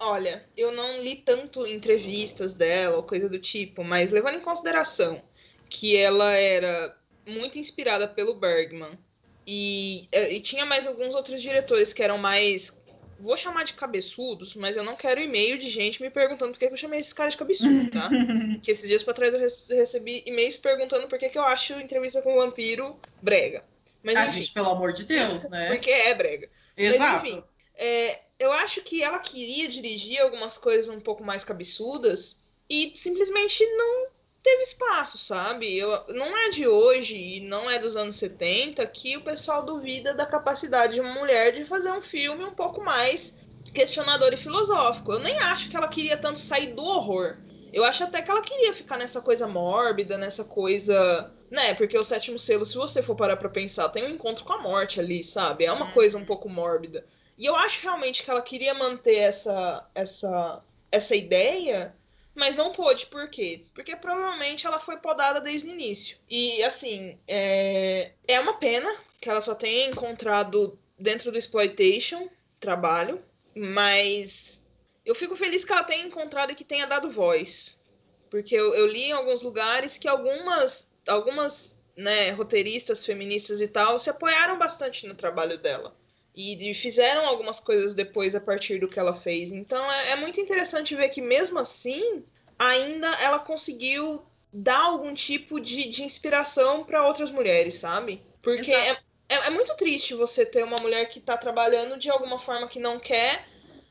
olha, 0.00 0.44
eu 0.56 0.72
não 0.72 0.98
li 0.98 1.16
tanto 1.16 1.66
entrevistas 1.66 2.54
dela 2.54 2.96
ou 2.96 3.02
coisa 3.02 3.28
do 3.28 3.38
tipo, 3.38 3.84
mas 3.84 4.10
levando 4.10 4.36
em 4.36 4.40
consideração 4.40 5.22
que 5.68 5.96
ela 5.96 6.32
era 6.32 6.96
muito 7.26 7.58
inspirada 7.58 8.08
pelo 8.08 8.34
Bergman 8.34 8.98
e, 9.46 10.08
e 10.10 10.40
tinha 10.40 10.64
mais 10.64 10.86
alguns 10.86 11.14
outros 11.14 11.40
diretores 11.40 11.92
que 11.92 12.02
eram 12.02 12.18
mais 12.18 12.72
vou 13.20 13.36
chamar 13.36 13.64
de 13.64 13.74
cabeçudos, 13.74 14.54
mas 14.54 14.78
eu 14.78 14.82
não 14.82 14.96
quero 14.96 15.20
e-mail 15.20 15.58
de 15.58 15.68
gente 15.68 16.02
me 16.02 16.08
perguntando 16.08 16.52
por 16.52 16.58
que 16.58 16.64
eu 16.64 16.76
chamei 16.76 17.00
esses 17.00 17.12
caras 17.12 17.34
de 17.34 17.38
cabeçudos, 17.38 17.90
tá? 17.90 18.08
que 18.62 18.70
esses 18.70 18.88
dias 18.88 19.02
pra 19.02 19.12
trás 19.12 19.34
eu 19.34 19.76
recebi 19.76 20.22
e-mails 20.24 20.56
perguntando 20.56 21.06
por 21.06 21.18
que, 21.18 21.28
que 21.28 21.38
eu 21.38 21.42
acho 21.42 21.74
entrevista 21.74 22.22
com 22.22 22.32
o 22.32 22.40
vampiro 22.40 22.98
brega. 23.20 23.62
Mas, 24.02 24.18
a 24.18 24.26
gente, 24.26 24.50
pelo 24.52 24.70
amor 24.70 24.94
de 24.94 25.04
Deus, 25.04 25.48
né? 25.50 25.68
Porque 25.68 25.90
é 25.90 26.14
brega. 26.14 26.48
Exato. 26.74 27.22
Mas, 27.22 27.22
enfim, 27.22 27.44
é, 27.74 28.20
eu 28.40 28.50
acho 28.50 28.80
que 28.80 29.02
ela 29.02 29.18
queria 29.18 29.68
dirigir 29.68 30.18
algumas 30.18 30.56
coisas 30.56 30.88
um 30.88 30.98
pouco 30.98 31.22
mais 31.22 31.44
cabeçudas 31.44 32.40
e 32.70 32.90
simplesmente 32.96 33.62
não 33.76 34.08
teve 34.42 34.62
espaço, 34.62 35.18
sabe? 35.18 35.76
Eu, 35.76 36.06
não 36.08 36.34
é 36.34 36.48
de 36.48 36.66
hoje 36.66 37.18
e 37.18 37.40
não 37.40 37.70
é 37.70 37.78
dos 37.78 37.96
anos 37.96 38.16
70 38.16 38.86
que 38.86 39.14
o 39.18 39.22
pessoal 39.22 39.62
duvida 39.62 40.14
da 40.14 40.24
capacidade 40.24 40.94
de 40.94 41.00
uma 41.00 41.12
mulher 41.12 41.52
de 41.52 41.66
fazer 41.66 41.92
um 41.92 42.00
filme 42.00 42.42
um 42.42 42.54
pouco 42.54 42.82
mais 42.82 43.36
questionador 43.74 44.32
e 44.32 44.38
filosófico. 44.38 45.12
Eu 45.12 45.20
nem 45.20 45.38
acho 45.38 45.68
que 45.68 45.76
ela 45.76 45.88
queria 45.88 46.16
tanto 46.16 46.38
sair 46.38 46.72
do 46.72 46.82
horror. 46.82 47.36
Eu 47.70 47.84
acho 47.84 48.02
até 48.02 48.22
que 48.22 48.30
ela 48.30 48.40
queria 48.40 48.72
ficar 48.72 48.96
nessa 48.96 49.20
coisa 49.20 49.46
mórbida, 49.46 50.16
nessa 50.16 50.44
coisa. 50.44 51.30
Né, 51.50 51.74
porque 51.74 51.98
o 51.98 52.04
sétimo 52.04 52.38
selo, 52.38 52.64
se 52.64 52.76
você 52.76 53.02
for 53.02 53.16
parar 53.16 53.36
pra 53.36 53.48
pensar, 53.48 53.88
tem 53.88 54.04
um 54.04 54.10
encontro 54.10 54.44
com 54.44 54.52
a 54.52 54.62
morte 54.62 54.98
ali, 54.98 55.22
sabe? 55.22 55.64
É 55.64 55.72
uma 55.72 55.86
uhum. 55.86 55.92
coisa 55.92 56.16
um 56.16 56.24
pouco 56.24 56.48
mórbida. 56.48 57.04
E 57.40 57.46
eu 57.46 57.56
acho 57.56 57.82
realmente 57.82 58.22
que 58.22 58.30
ela 58.30 58.42
queria 58.42 58.74
manter 58.74 59.16
essa, 59.16 59.88
essa, 59.94 60.62
essa 60.92 61.16
ideia, 61.16 61.96
mas 62.34 62.54
não 62.54 62.70
pôde, 62.70 63.06
por 63.06 63.30
quê? 63.30 63.64
Porque 63.74 63.96
provavelmente 63.96 64.66
ela 64.66 64.78
foi 64.78 64.98
podada 64.98 65.40
desde 65.40 65.66
o 65.66 65.70
início. 65.70 66.18
E 66.28 66.62
assim, 66.62 67.18
é, 67.26 68.12
é 68.28 68.38
uma 68.38 68.58
pena 68.58 68.94
que 69.18 69.30
ela 69.30 69.40
só 69.40 69.54
tenha 69.54 69.88
encontrado 69.88 70.78
dentro 70.98 71.32
do 71.32 71.38
exploitation 71.38 72.28
trabalho, 72.60 73.24
mas 73.56 74.62
eu 75.02 75.14
fico 75.14 75.34
feliz 75.34 75.64
que 75.64 75.72
ela 75.72 75.84
tenha 75.84 76.04
encontrado 76.04 76.52
e 76.52 76.54
que 76.54 76.62
tenha 76.62 76.86
dado 76.86 77.10
voz. 77.10 77.80
Porque 78.28 78.54
eu, 78.54 78.74
eu 78.74 78.86
li 78.86 79.04
em 79.04 79.12
alguns 79.12 79.40
lugares 79.40 79.96
que 79.96 80.06
algumas, 80.06 80.86
algumas 81.08 81.74
né, 81.96 82.32
roteiristas 82.32 83.02
feministas 83.02 83.62
e 83.62 83.66
tal 83.66 83.98
se 83.98 84.10
apoiaram 84.10 84.58
bastante 84.58 85.06
no 85.06 85.14
trabalho 85.14 85.56
dela. 85.56 85.98
E, 86.34 86.72
fizeram 86.74 87.26
algumas 87.26 87.58
coisas 87.58 87.94
depois 87.94 88.34
a 88.34 88.40
partir 88.40 88.78
do 88.78 88.88
que 88.88 88.98
ela 88.98 89.14
fez. 89.14 89.52
Então 89.52 89.90
é, 89.90 90.10
é 90.10 90.16
muito 90.16 90.40
interessante 90.40 90.94
ver 90.94 91.08
que, 91.08 91.20
mesmo 91.20 91.58
assim, 91.58 92.24
ainda 92.58 93.08
ela 93.20 93.38
conseguiu 93.38 94.22
dar 94.52 94.80
algum 94.80 95.14
tipo 95.14 95.60
de, 95.60 95.88
de 95.88 96.02
inspiração 96.02 96.84
para 96.84 97.06
outras 97.06 97.30
mulheres, 97.30 97.74
sabe? 97.74 98.22
Porque 98.42 98.72
é, 98.72 98.92
é, 99.28 99.46
é, 99.46 99.50
muito 99.50 99.76
triste 99.76 100.14
você 100.14 100.44
ter 100.44 100.64
uma 100.64 100.78
mulher 100.78 101.08
que 101.08 101.18
está 101.18 101.36
trabalhando 101.36 101.98
de 101.98 102.10
alguma 102.10 102.38
forma 102.38 102.68
que 102.68 102.80
não 102.80 102.98
quer, 102.98 103.46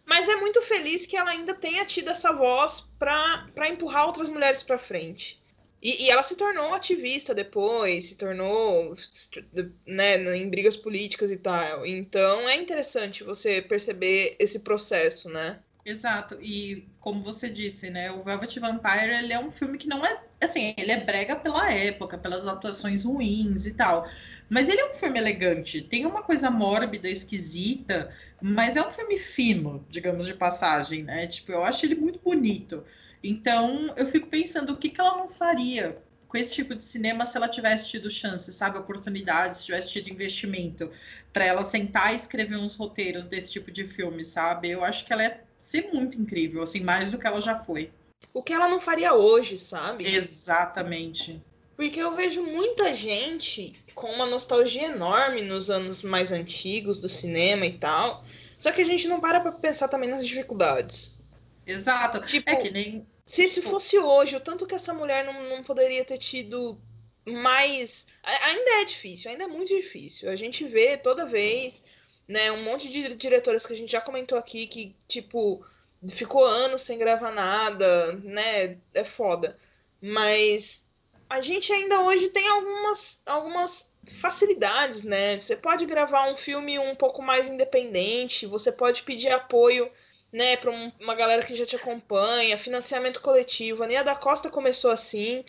mas 0.05 0.27
é 0.27 0.35
muito 0.35 0.61
feliz 0.61 1.05
que 1.05 1.15
ela 1.15 1.31
ainda 1.31 1.53
tenha 1.53 1.85
tido 1.85 2.09
essa 2.09 2.33
voz 2.33 2.81
para 2.97 3.69
empurrar 3.69 4.07
outras 4.07 4.29
mulheres 4.29 4.63
para 4.63 4.77
frente. 4.77 5.41
E, 5.81 6.05
e, 6.05 6.09
ela 6.09 6.23
se 6.23 6.35
tornou 6.35 6.73
ativista 6.73 7.33
depois, 7.33 8.09
se 8.09 8.15
tornou 8.15 8.95
né, 9.85 10.35
em 10.35 10.49
brigas 10.49 10.75
políticas 10.75 11.31
e 11.31 11.37
tal. 11.37 11.85
Então 11.85 12.49
é 12.49 12.55
interessante 12.55 13.23
você 13.23 13.61
perceber 13.61 14.35
esse 14.39 14.59
processo, 14.59 15.29
né? 15.29 15.59
Exato. 15.85 16.37
E 16.41 16.87
como 16.99 17.21
você 17.21 17.49
disse, 17.49 17.89
né, 17.89 18.11
o 18.11 18.21
Velvet 18.21 18.59
Vampire 18.59 19.11
ele 19.23 19.33
é 19.33 19.39
um 19.39 19.49
filme 19.49 19.77
que 19.77 19.87
não 19.87 20.05
é 20.05 20.21
assim, 20.41 20.73
ele 20.77 20.91
é 20.91 20.99
brega 21.03 21.35
pela 21.35 21.71
época, 21.71 22.17
pelas 22.17 22.47
atuações 22.47 23.03
ruins 23.03 23.65
e 23.65 23.73
tal. 23.73 24.07
Mas 24.49 24.67
ele 24.69 24.81
é 24.81 24.89
um 24.89 24.93
filme 24.93 25.19
elegante, 25.19 25.81
tem 25.81 26.05
uma 26.05 26.23
coisa 26.23 26.49
mórbida, 26.49 27.09
esquisita, 27.09 28.13
mas 28.41 28.77
é 28.77 28.85
um 28.85 28.89
filme 28.89 29.17
fino, 29.17 29.85
digamos 29.89 30.25
de 30.25 30.33
passagem, 30.33 31.03
né? 31.03 31.27
Tipo, 31.27 31.51
eu 31.53 31.63
acho 31.63 31.85
ele 31.85 31.95
muito 31.95 32.19
bonito. 32.19 32.83
Então, 33.23 33.93
eu 33.97 34.05
fico 34.05 34.27
pensando 34.27 34.73
o 34.73 34.77
que, 34.77 34.89
que 34.89 35.01
ela 35.01 35.17
não 35.17 35.29
faria 35.29 36.01
com 36.27 36.37
esse 36.37 36.53
tipo 36.53 36.75
de 36.75 36.83
cinema 36.83 37.25
se 37.25 37.35
ela 37.35 37.47
tivesse 37.47 37.89
tido 37.89 38.09
chance, 38.09 38.53
sabe, 38.53 38.77
oportunidades, 38.77 39.57
se 39.57 39.65
tivesse 39.65 39.91
tido 39.91 40.09
investimento 40.09 40.89
para 41.33 41.43
ela 41.43 41.63
sentar 41.63 42.13
e 42.13 42.15
escrever 42.15 42.57
uns 42.57 42.75
roteiros 42.75 43.27
desse 43.27 43.51
tipo 43.51 43.71
de 43.71 43.87
filme, 43.87 44.23
sabe? 44.23 44.69
Eu 44.69 44.83
acho 44.83 45.05
que 45.05 45.11
ela 45.11 45.23
é 45.23 45.41
ser 45.59 45.89
muito 45.91 46.21
incrível, 46.21 46.61
assim, 46.61 46.81
mais 46.81 47.09
do 47.09 47.17
que 47.17 47.25
ela 47.25 47.41
já 47.41 47.55
foi. 47.55 47.91
O 48.31 48.43
que 48.43 48.53
ela 48.53 48.69
não 48.69 48.79
faria 48.79 49.13
hoje, 49.15 49.57
sabe? 49.57 50.05
Exatamente. 50.05 51.41
Porque 51.75 51.99
eu 51.99 52.15
vejo 52.15 52.43
muita 52.43 52.93
gente 52.93 53.73
com 53.95 54.07
uma 54.11 54.25
nostalgia 54.25 54.85
enorme 54.85 55.41
nos 55.41 55.69
anos 55.69 56.01
mais 56.01 56.31
antigos 56.31 56.99
do 56.99 57.09
cinema 57.09 57.65
e 57.65 57.77
tal. 57.77 58.23
Só 58.57 58.71
que 58.71 58.81
a 58.81 58.85
gente 58.85 59.07
não 59.07 59.19
para 59.19 59.39
pra 59.39 59.51
pensar 59.51 59.87
também 59.87 60.09
nas 60.09 60.25
dificuldades. 60.25 61.13
Exato. 61.69 62.19
Tipo, 62.21 62.49
é 62.49 62.55
que 62.55 62.69
nem. 62.69 63.07
Se, 63.25 63.47
se 63.47 63.61
fosse 63.61 63.97
hoje, 63.99 64.35
o 64.35 64.39
tanto 64.39 64.65
que 64.65 64.75
essa 64.75 64.93
mulher 64.93 65.23
não, 65.23 65.43
não 65.43 65.63
poderia 65.63 66.03
ter 66.03 66.17
tido 66.17 66.79
mais. 67.25 68.07
Ainda 68.23 68.81
é 68.81 68.85
difícil, 68.85 69.29
ainda 69.29 69.43
é 69.43 69.47
muito 69.47 69.69
difícil. 69.75 70.29
A 70.29 70.35
gente 70.35 70.65
vê 70.65 70.97
toda 70.97 71.25
vez, 71.25 71.83
né, 72.27 72.51
um 72.51 72.63
monte 72.63 72.89
de 72.89 73.13
diretoras 73.15 73.65
que 73.65 73.73
a 73.73 73.75
gente 73.75 73.91
já 73.91 74.01
comentou 74.01 74.37
aqui 74.37 74.65
que, 74.65 74.95
tipo, 75.07 75.63
ficou 76.09 76.43
anos 76.43 76.83
sem 76.83 76.97
gravar 76.97 77.31
nada, 77.31 78.13
né? 78.13 78.77
É 78.93 79.03
foda. 79.03 79.57
Mas 80.01 80.83
a 81.29 81.41
gente 81.41 81.71
ainda 81.71 82.01
hoje 82.01 82.29
tem 82.29 82.47
algumas, 82.47 83.21
algumas 83.25 83.87
facilidades, 84.19 85.03
né? 85.03 85.39
Você 85.39 85.55
pode 85.55 85.85
gravar 85.85 86.31
um 86.31 86.37
filme 86.37 86.79
um 86.79 86.95
pouco 86.95 87.21
mais 87.21 87.47
independente, 87.47 88.47
você 88.47 88.71
pode 88.71 89.03
pedir 89.03 89.29
apoio 89.29 89.91
né, 90.31 90.57
para 90.57 90.71
uma 90.99 91.15
galera 91.15 91.45
que 91.45 91.53
já 91.53 91.65
te 91.65 91.75
acompanha, 91.75 92.57
financiamento 92.57 93.21
coletivo. 93.21 93.83
A 93.83 93.87
Nia 93.87 94.03
da 94.03 94.15
Costa 94.15 94.49
começou 94.49 94.91
assim. 94.91 95.43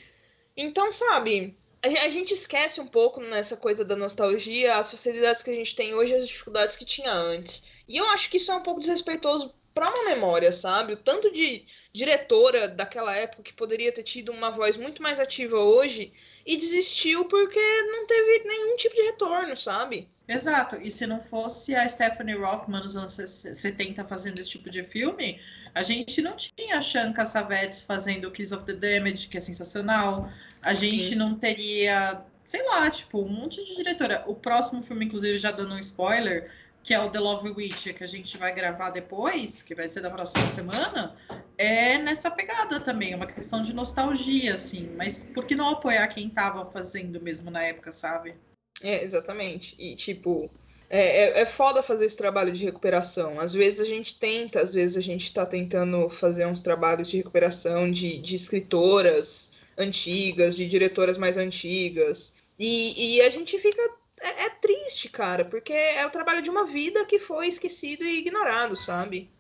Então, 0.57 0.93
sabe, 0.93 1.57
a 1.83 2.09
gente 2.09 2.35
esquece 2.35 2.81
um 2.81 2.87
pouco 2.87 3.21
nessa 3.21 3.57
coisa 3.57 3.85
da 3.85 3.97
nostalgia, 3.97 4.77
as 4.77 4.91
facilidades 4.91 5.43
que 5.43 5.51
a 5.51 5.55
gente 5.55 5.75
tem 5.75 5.95
hoje 5.95 6.15
as 6.15 6.29
dificuldades 6.29 6.77
que 6.77 6.85
tinha 6.85 7.13
antes. 7.13 7.65
E 7.89 7.97
eu 7.97 8.07
acho 8.07 8.29
que 8.31 8.37
isso 8.37 8.53
é 8.53 8.55
um 8.55 8.63
pouco 8.63 8.81
desrespeitoso 8.81 9.55
para 9.75 9.91
uma 9.91 10.05
memória, 10.05 10.53
sabe? 10.53 10.93
O 10.93 10.97
tanto 10.97 11.33
de 11.33 11.65
diretora 11.93 12.69
daquela 12.69 13.15
época 13.17 13.43
que 13.43 13.53
poderia 13.53 13.93
ter 13.93 14.03
tido 14.03 14.33
uma 14.33 14.51
voz 14.51 14.77
muito 14.77 15.03
mais 15.03 15.19
ativa 15.19 15.59
hoje 15.59 16.13
e 16.45 16.57
desistiu 16.57 17.25
porque 17.27 17.61
não 17.83 18.07
teve 18.07 18.45
nenhum 18.45 18.77
tipo 18.77 18.95
de 18.95 19.03
retorno, 19.03 19.57
sabe? 19.57 20.09
Exato. 20.31 20.77
E 20.81 20.93
se 20.93 21.09
não 21.09 21.21
fosse 21.21 21.75
a 21.75 21.87
Stephanie 21.89 22.37
Rothman 22.37 22.83
nos 22.83 22.97
anos 22.97 23.15
70 23.15 24.05
fazendo 24.05 24.39
esse 24.39 24.51
tipo 24.51 24.71
de 24.71 24.85
filme, 24.85 25.41
a 25.75 25.83
gente 25.83 26.23
não 26.23 26.37
tinha 26.37 26.79
a 26.79 26.83
Sean 26.83 27.13
Cassavetes 27.13 27.83
fazendo 27.83 28.31
Kiss 28.31 28.55
of 28.55 28.65
the 28.65 28.75
Damage, 28.75 29.27
que 29.27 29.37
é 29.37 29.41
sensacional. 29.41 30.31
A 30.63 30.73
gente 30.73 31.09
Sim. 31.09 31.15
não 31.17 31.35
teria, 31.35 32.23
sei 32.47 32.65
lá, 32.69 32.89
tipo, 32.89 33.21
um 33.21 33.29
monte 33.29 33.65
de 33.65 33.75
diretora. 33.75 34.23
O 34.25 34.37
próximo 34.37 34.81
filme, 34.81 35.05
inclusive, 35.05 35.37
já 35.37 35.51
dando 35.51 35.75
um 35.75 35.79
spoiler, 35.81 36.49
que 36.85 36.95
é 36.95 37.01
o 37.01 37.11
The 37.11 37.19
Love 37.19 37.51
Witch, 37.51 37.93
que 37.93 38.05
a 38.05 38.07
gente 38.07 38.39
vai 38.39 38.55
gravar 38.55 38.91
depois, 38.91 39.63
que 39.63 39.75
vai 39.75 39.89
ser 39.89 40.01
da 40.01 40.13
próxima 40.13 40.47
semana, 40.47 41.17
é 41.59 41.99
nessa 41.99 42.31
pegada 42.31 42.79
também, 42.79 43.17
uma 43.17 43.27
questão 43.27 43.63
de 43.63 43.75
nostalgia, 43.75 44.55
assim. 44.55 44.95
Mas 44.97 45.23
por 45.35 45.45
que 45.45 45.57
não 45.57 45.69
apoiar 45.69 46.07
quem 46.07 46.29
estava 46.29 46.65
fazendo 46.65 47.21
mesmo 47.21 47.51
na 47.51 47.65
época, 47.65 47.91
sabe? 47.91 48.37
É, 48.83 49.05
exatamente. 49.05 49.75
E, 49.79 49.95
tipo, 49.95 50.51
é, 50.89 50.99
é, 50.99 51.41
é, 51.43 51.47
foda 51.47 51.83
fazer 51.83 52.07
esse 52.07 52.17
trabalho 52.17 52.53
de 52.53 52.65
recuperação. 52.65 53.39
Às 53.39 53.53
vezes 53.53 53.81
a 53.81 53.85
gente 53.85 54.19
tenta, 54.19 54.61
às 54.61 54.73
vezes 54.73 54.97
a 54.97 55.01
gente 55.01 55.25
está 55.25 55.47
tentando 55.47 56.11
fazer 56.11 56.47
uns 56.47 56.61
trabalhos 56.61 57.09
de 57.09 57.19
recuperação 57.19 57.91
de, 57.91 58.19
de 58.19 58.35
escritoras 58.35 59.51
antigas, 59.79 60.57
de 60.57 60.67
diretoras 60.67 61.17
mais 61.17 61.37
antigas. 61.37 62.33
E, 62.59 63.17
e 63.17 63.23
a 63.23 63.31
gente 63.31 63.59
fica. 63.59 63.81
É, 64.21 64.45
é, 64.45 64.51
triste, 64.51 65.09
cara, 65.09 65.47
porque 65.47 65.73
é 65.73 66.05
o 66.05 66.11
trabalho 66.11 66.43
de 66.43 66.51
uma 66.51 66.67
vida 66.67 67.07
que 67.07 67.19
foi 67.19 67.47
esquecido 67.47 68.05
e 68.05 68.19
ignorado, 68.19 68.77
sabe? 68.77 69.31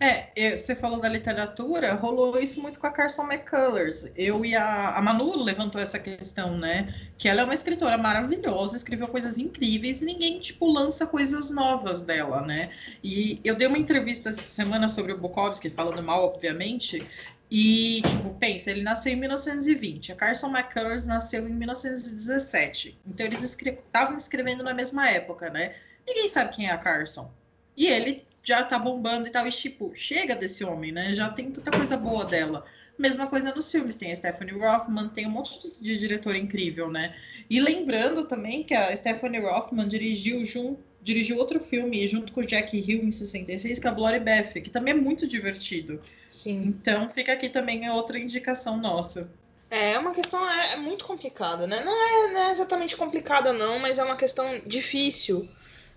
É, 0.00 0.58
você 0.58 0.74
falou 0.74 1.00
da 1.00 1.08
literatura, 1.08 1.94
rolou 1.94 2.38
isso 2.38 2.60
muito 2.60 2.80
com 2.80 2.86
a 2.86 2.90
Carson 2.90 3.30
McCullers. 3.30 4.10
Eu 4.16 4.44
e 4.44 4.54
a, 4.54 4.96
a 4.96 5.02
Manu 5.02 5.42
levantou 5.42 5.80
essa 5.80 5.98
questão, 5.98 6.56
né? 6.56 6.92
Que 7.16 7.28
ela 7.28 7.42
é 7.42 7.44
uma 7.44 7.54
escritora 7.54 7.96
maravilhosa, 7.96 8.76
escreveu 8.76 9.08
coisas 9.08 9.38
incríveis 9.38 10.02
e 10.02 10.04
ninguém, 10.04 10.40
tipo, 10.40 10.70
lança 10.70 11.06
coisas 11.06 11.50
novas 11.50 12.00
dela, 12.00 12.42
né? 12.42 12.70
E 13.02 13.40
eu 13.44 13.54
dei 13.54 13.66
uma 13.66 13.78
entrevista 13.78 14.30
essa 14.30 14.42
semana 14.42 14.88
sobre 14.88 15.12
o 15.12 15.18
Bukowski, 15.18 15.70
falando 15.70 16.02
mal, 16.02 16.24
obviamente, 16.24 17.06
e, 17.50 18.02
tipo, 18.02 18.34
pensa, 18.34 18.70
ele 18.70 18.82
nasceu 18.82 19.12
em 19.12 19.16
1920, 19.16 20.12
a 20.12 20.16
Carson 20.16 20.48
McCullers 20.48 21.06
nasceu 21.06 21.48
em 21.48 21.52
1917. 21.52 22.98
Então, 23.06 23.26
eles 23.26 23.42
estavam 23.42 24.16
escrevendo 24.16 24.62
na 24.62 24.74
mesma 24.74 25.08
época, 25.08 25.48
né? 25.48 25.74
Ninguém 26.06 26.28
sabe 26.28 26.54
quem 26.54 26.68
é 26.68 26.72
a 26.72 26.78
Carson. 26.78 27.30
E 27.76 27.86
ele 27.86 28.27
já 28.48 28.64
tá 28.64 28.78
bombando 28.78 29.28
e 29.28 29.30
tal. 29.30 29.46
E, 29.46 29.50
tipo, 29.50 29.92
chega 29.94 30.34
desse 30.34 30.64
homem, 30.64 30.90
né? 30.90 31.12
Já 31.12 31.28
tem 31.28 31.50
tanta 31.50 31.70
coisa 31.70 31.96
boa 31.96 32.24
dela. 32.24 32.64
Mesma 32.98 33.26
coisa 33.26 33.54
nos 33.54 33.70
filmes, 33.70 33.96
tem 33.96 34.10
a 34.10 34.16
Stephanie 34.16 34.58
Rothman, 34.58 35.08
tem 35.08 35.26
um 35.26 35.30
monte 35.30 35.60
de, 35.60 35.82
de 35.82 35.98
diretor 35.98 36.34
incrível, 36.34 36.90
né? 36.90 37.14
E 37.48 37.60
lembrando 37.60 38.24
também 38.24 38.64
que 38.64 38.74
a 38.74 38.94
Stephanie 38.96 39.40
Rothman 39.40 39.86
dirigiu 39.86 40.44
junto 40.44 40.88
dirigiu 41.00 41.38
outro 41.38 41.60
filme 41.60 42.06
junto 42.08 42.32
com 42.32 42.40
o 42.40 42.44
Jack 42.44 42.76
Hill 42.76 43.04
em 43.04 43.10
66, 43.10 43.78
que 43.78 43.86
é 43.86 43.90
a 43.90 43.94
Bloody 43.94 44.18
Beth, 44.18 44.60
que 44.60 44.68
também 44.68 44.92
é 44.92 44.96
muito 44.96 45.26
divertido. 45.26 46.00
Sim. 46.28 46.64
Então 46.66 47.08
fica 47.08 47.32
aqui 47.32 47.48
também 47.48 47.88
outra 47.88 48.18
indicação 48.18 48.76
nossa. 48.76 49.30
É, 49.70 49.92
é 49.92 49.98
uma 49.98 50.12
questão 50.12 50.46
é, 50.50 50.74
é 50.74 50.76
muito 50.76 51.04
complicada, 51.06 51.66
né? 51.66 51.82
Não 51.84 51.92
é, 51.92 52.32
não 52.32 52.40
é, 52.40 52.50
exatamente 52.50 52.96
complicada, 52.96 53.52
não, 53.52 53.78
mas 53.78 53.98
é 53.98 54.04
uma 54.04 54.16
questão 54.16 54.60
difícil 54.66 55.48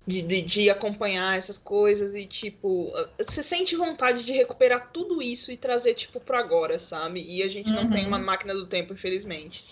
de, 0.06 0.22
de, 0.22 0.42
de, 0.42 0.70
acompanhar 0.70 1.38
essas 1.38 1.56
coisas 1.56 2.14
e, 2.14 2.26
tipo, 2.26 2.92
você 3.18 3.42
sente 3.42 3.76
vontade 3.76 4.24
de 4.24 4.32
recuperar 4.32 4.90
tudo 4.92 5.22
isso 5.22 5.52
e 5.52 5.56
trazer, 5.56 5.94
tipo, 5.94 6.18
pro 6.18 6.36
agora, 6.36 6.78
sabe? 6.78 7.22
E 7.22 7.42
a 7.42 7.48
gente 7.48 7.70
uhum. 7.70 7.84
não 7.84 7.90
tem 7.90 8.06
uma 8.06 8.18
máquina 8.18 8.52
do 8.54 8.66
tempo, 8.66 8.92
infelizmente. 8.92 9.64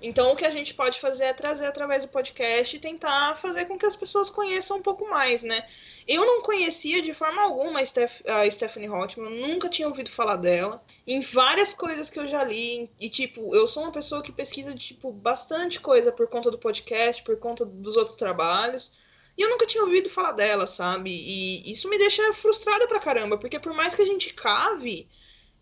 Então, 0.00 0.32
o 0.32 0.36
que 0.36 0.44
a 0.44 0.50
gente 0.50 0.74
pode 0.74 1.00
fazer 1.00 1.24
é 1.24 1.32
trazer 1.32 1.66
através 1.66 2.02
do 2.02 2.08
podcast 2.08 2.76
e 2.76 2.78
tentar 2.78 3.36
fazer 3.38 3.64
com 3.64 3.76
que 3.76 3.86
as 3.86 3.96
pessoas 3.96 4.30
conheçam 4.30 4.76
um 4.76 4.82
pouco 4.82 5.08
mais, 5.08 5.42
né? 5.42 5.66
Eu 6.06 6.24
não 6.24 6.42
conhecia 6.42 7.02
de 7.02 7.12
forma 7.12 7.42
alguma 7.42 7.80
a, 7.80 7.86
Steph, 7.86 8.20
a 8.24 8.48
Stephanie 8.48 8.88
Hotman, 8.88 9.30
nunca 9.30 9.68
tinha 9.68 9.88
ouvido 9.88 10.08
falar 10.08 10.36
dela. 10.36 10.84
Em 11.06 11.20
várias 11.20 11.74
coisas 11.74 12.08
que 12.08 12.18
eu 12.18 12.28
já 12.28 12.44
li, 12.44 12.88
e 13.00 13.10
tipo, 13.10 13.54
eu 13.54 13.66
sou 13.66 13.82
uma 13.82 13.92
pessoa 13.92 14.22
que 14.22 14.30
pesquisa, 14.30 14.72
tipo, 14.74 15.10
bastante 15.10 15.80
coisa 15.80 16.12
por 16.12 16.28
conta 16.28 16.50
do 16.50 16.58
podcast, 16.58 17.22
por 17.24 17.36
conta 17.36 17.64
dos 17.64 17.96
outros 17.96 18.16
trabalhos. 18.16 18.92
E 19.38 19.42
eu 19.42 19.48
nunca 19.48 19.66
tinha 19.66 19.84
ouvido 19.84 20.10
falar 20.10 20.32
dela, 20.32 20.66
sabe? 20.66 21.10
E 21.12 21.70
isso 21.70 21.88
me 21.88 21.96
deixa 21.96 22.32
frustrada 22.32 22.88
pra 22.88 22.98
caramba, 22.98 23.38
porque 23.38 23.60
por 23.60 23.72
mais 23.72 23.94
que 23.94 24.02
a 24.02 24.04
gente 24.04 24.34
cave, 24.34 25.08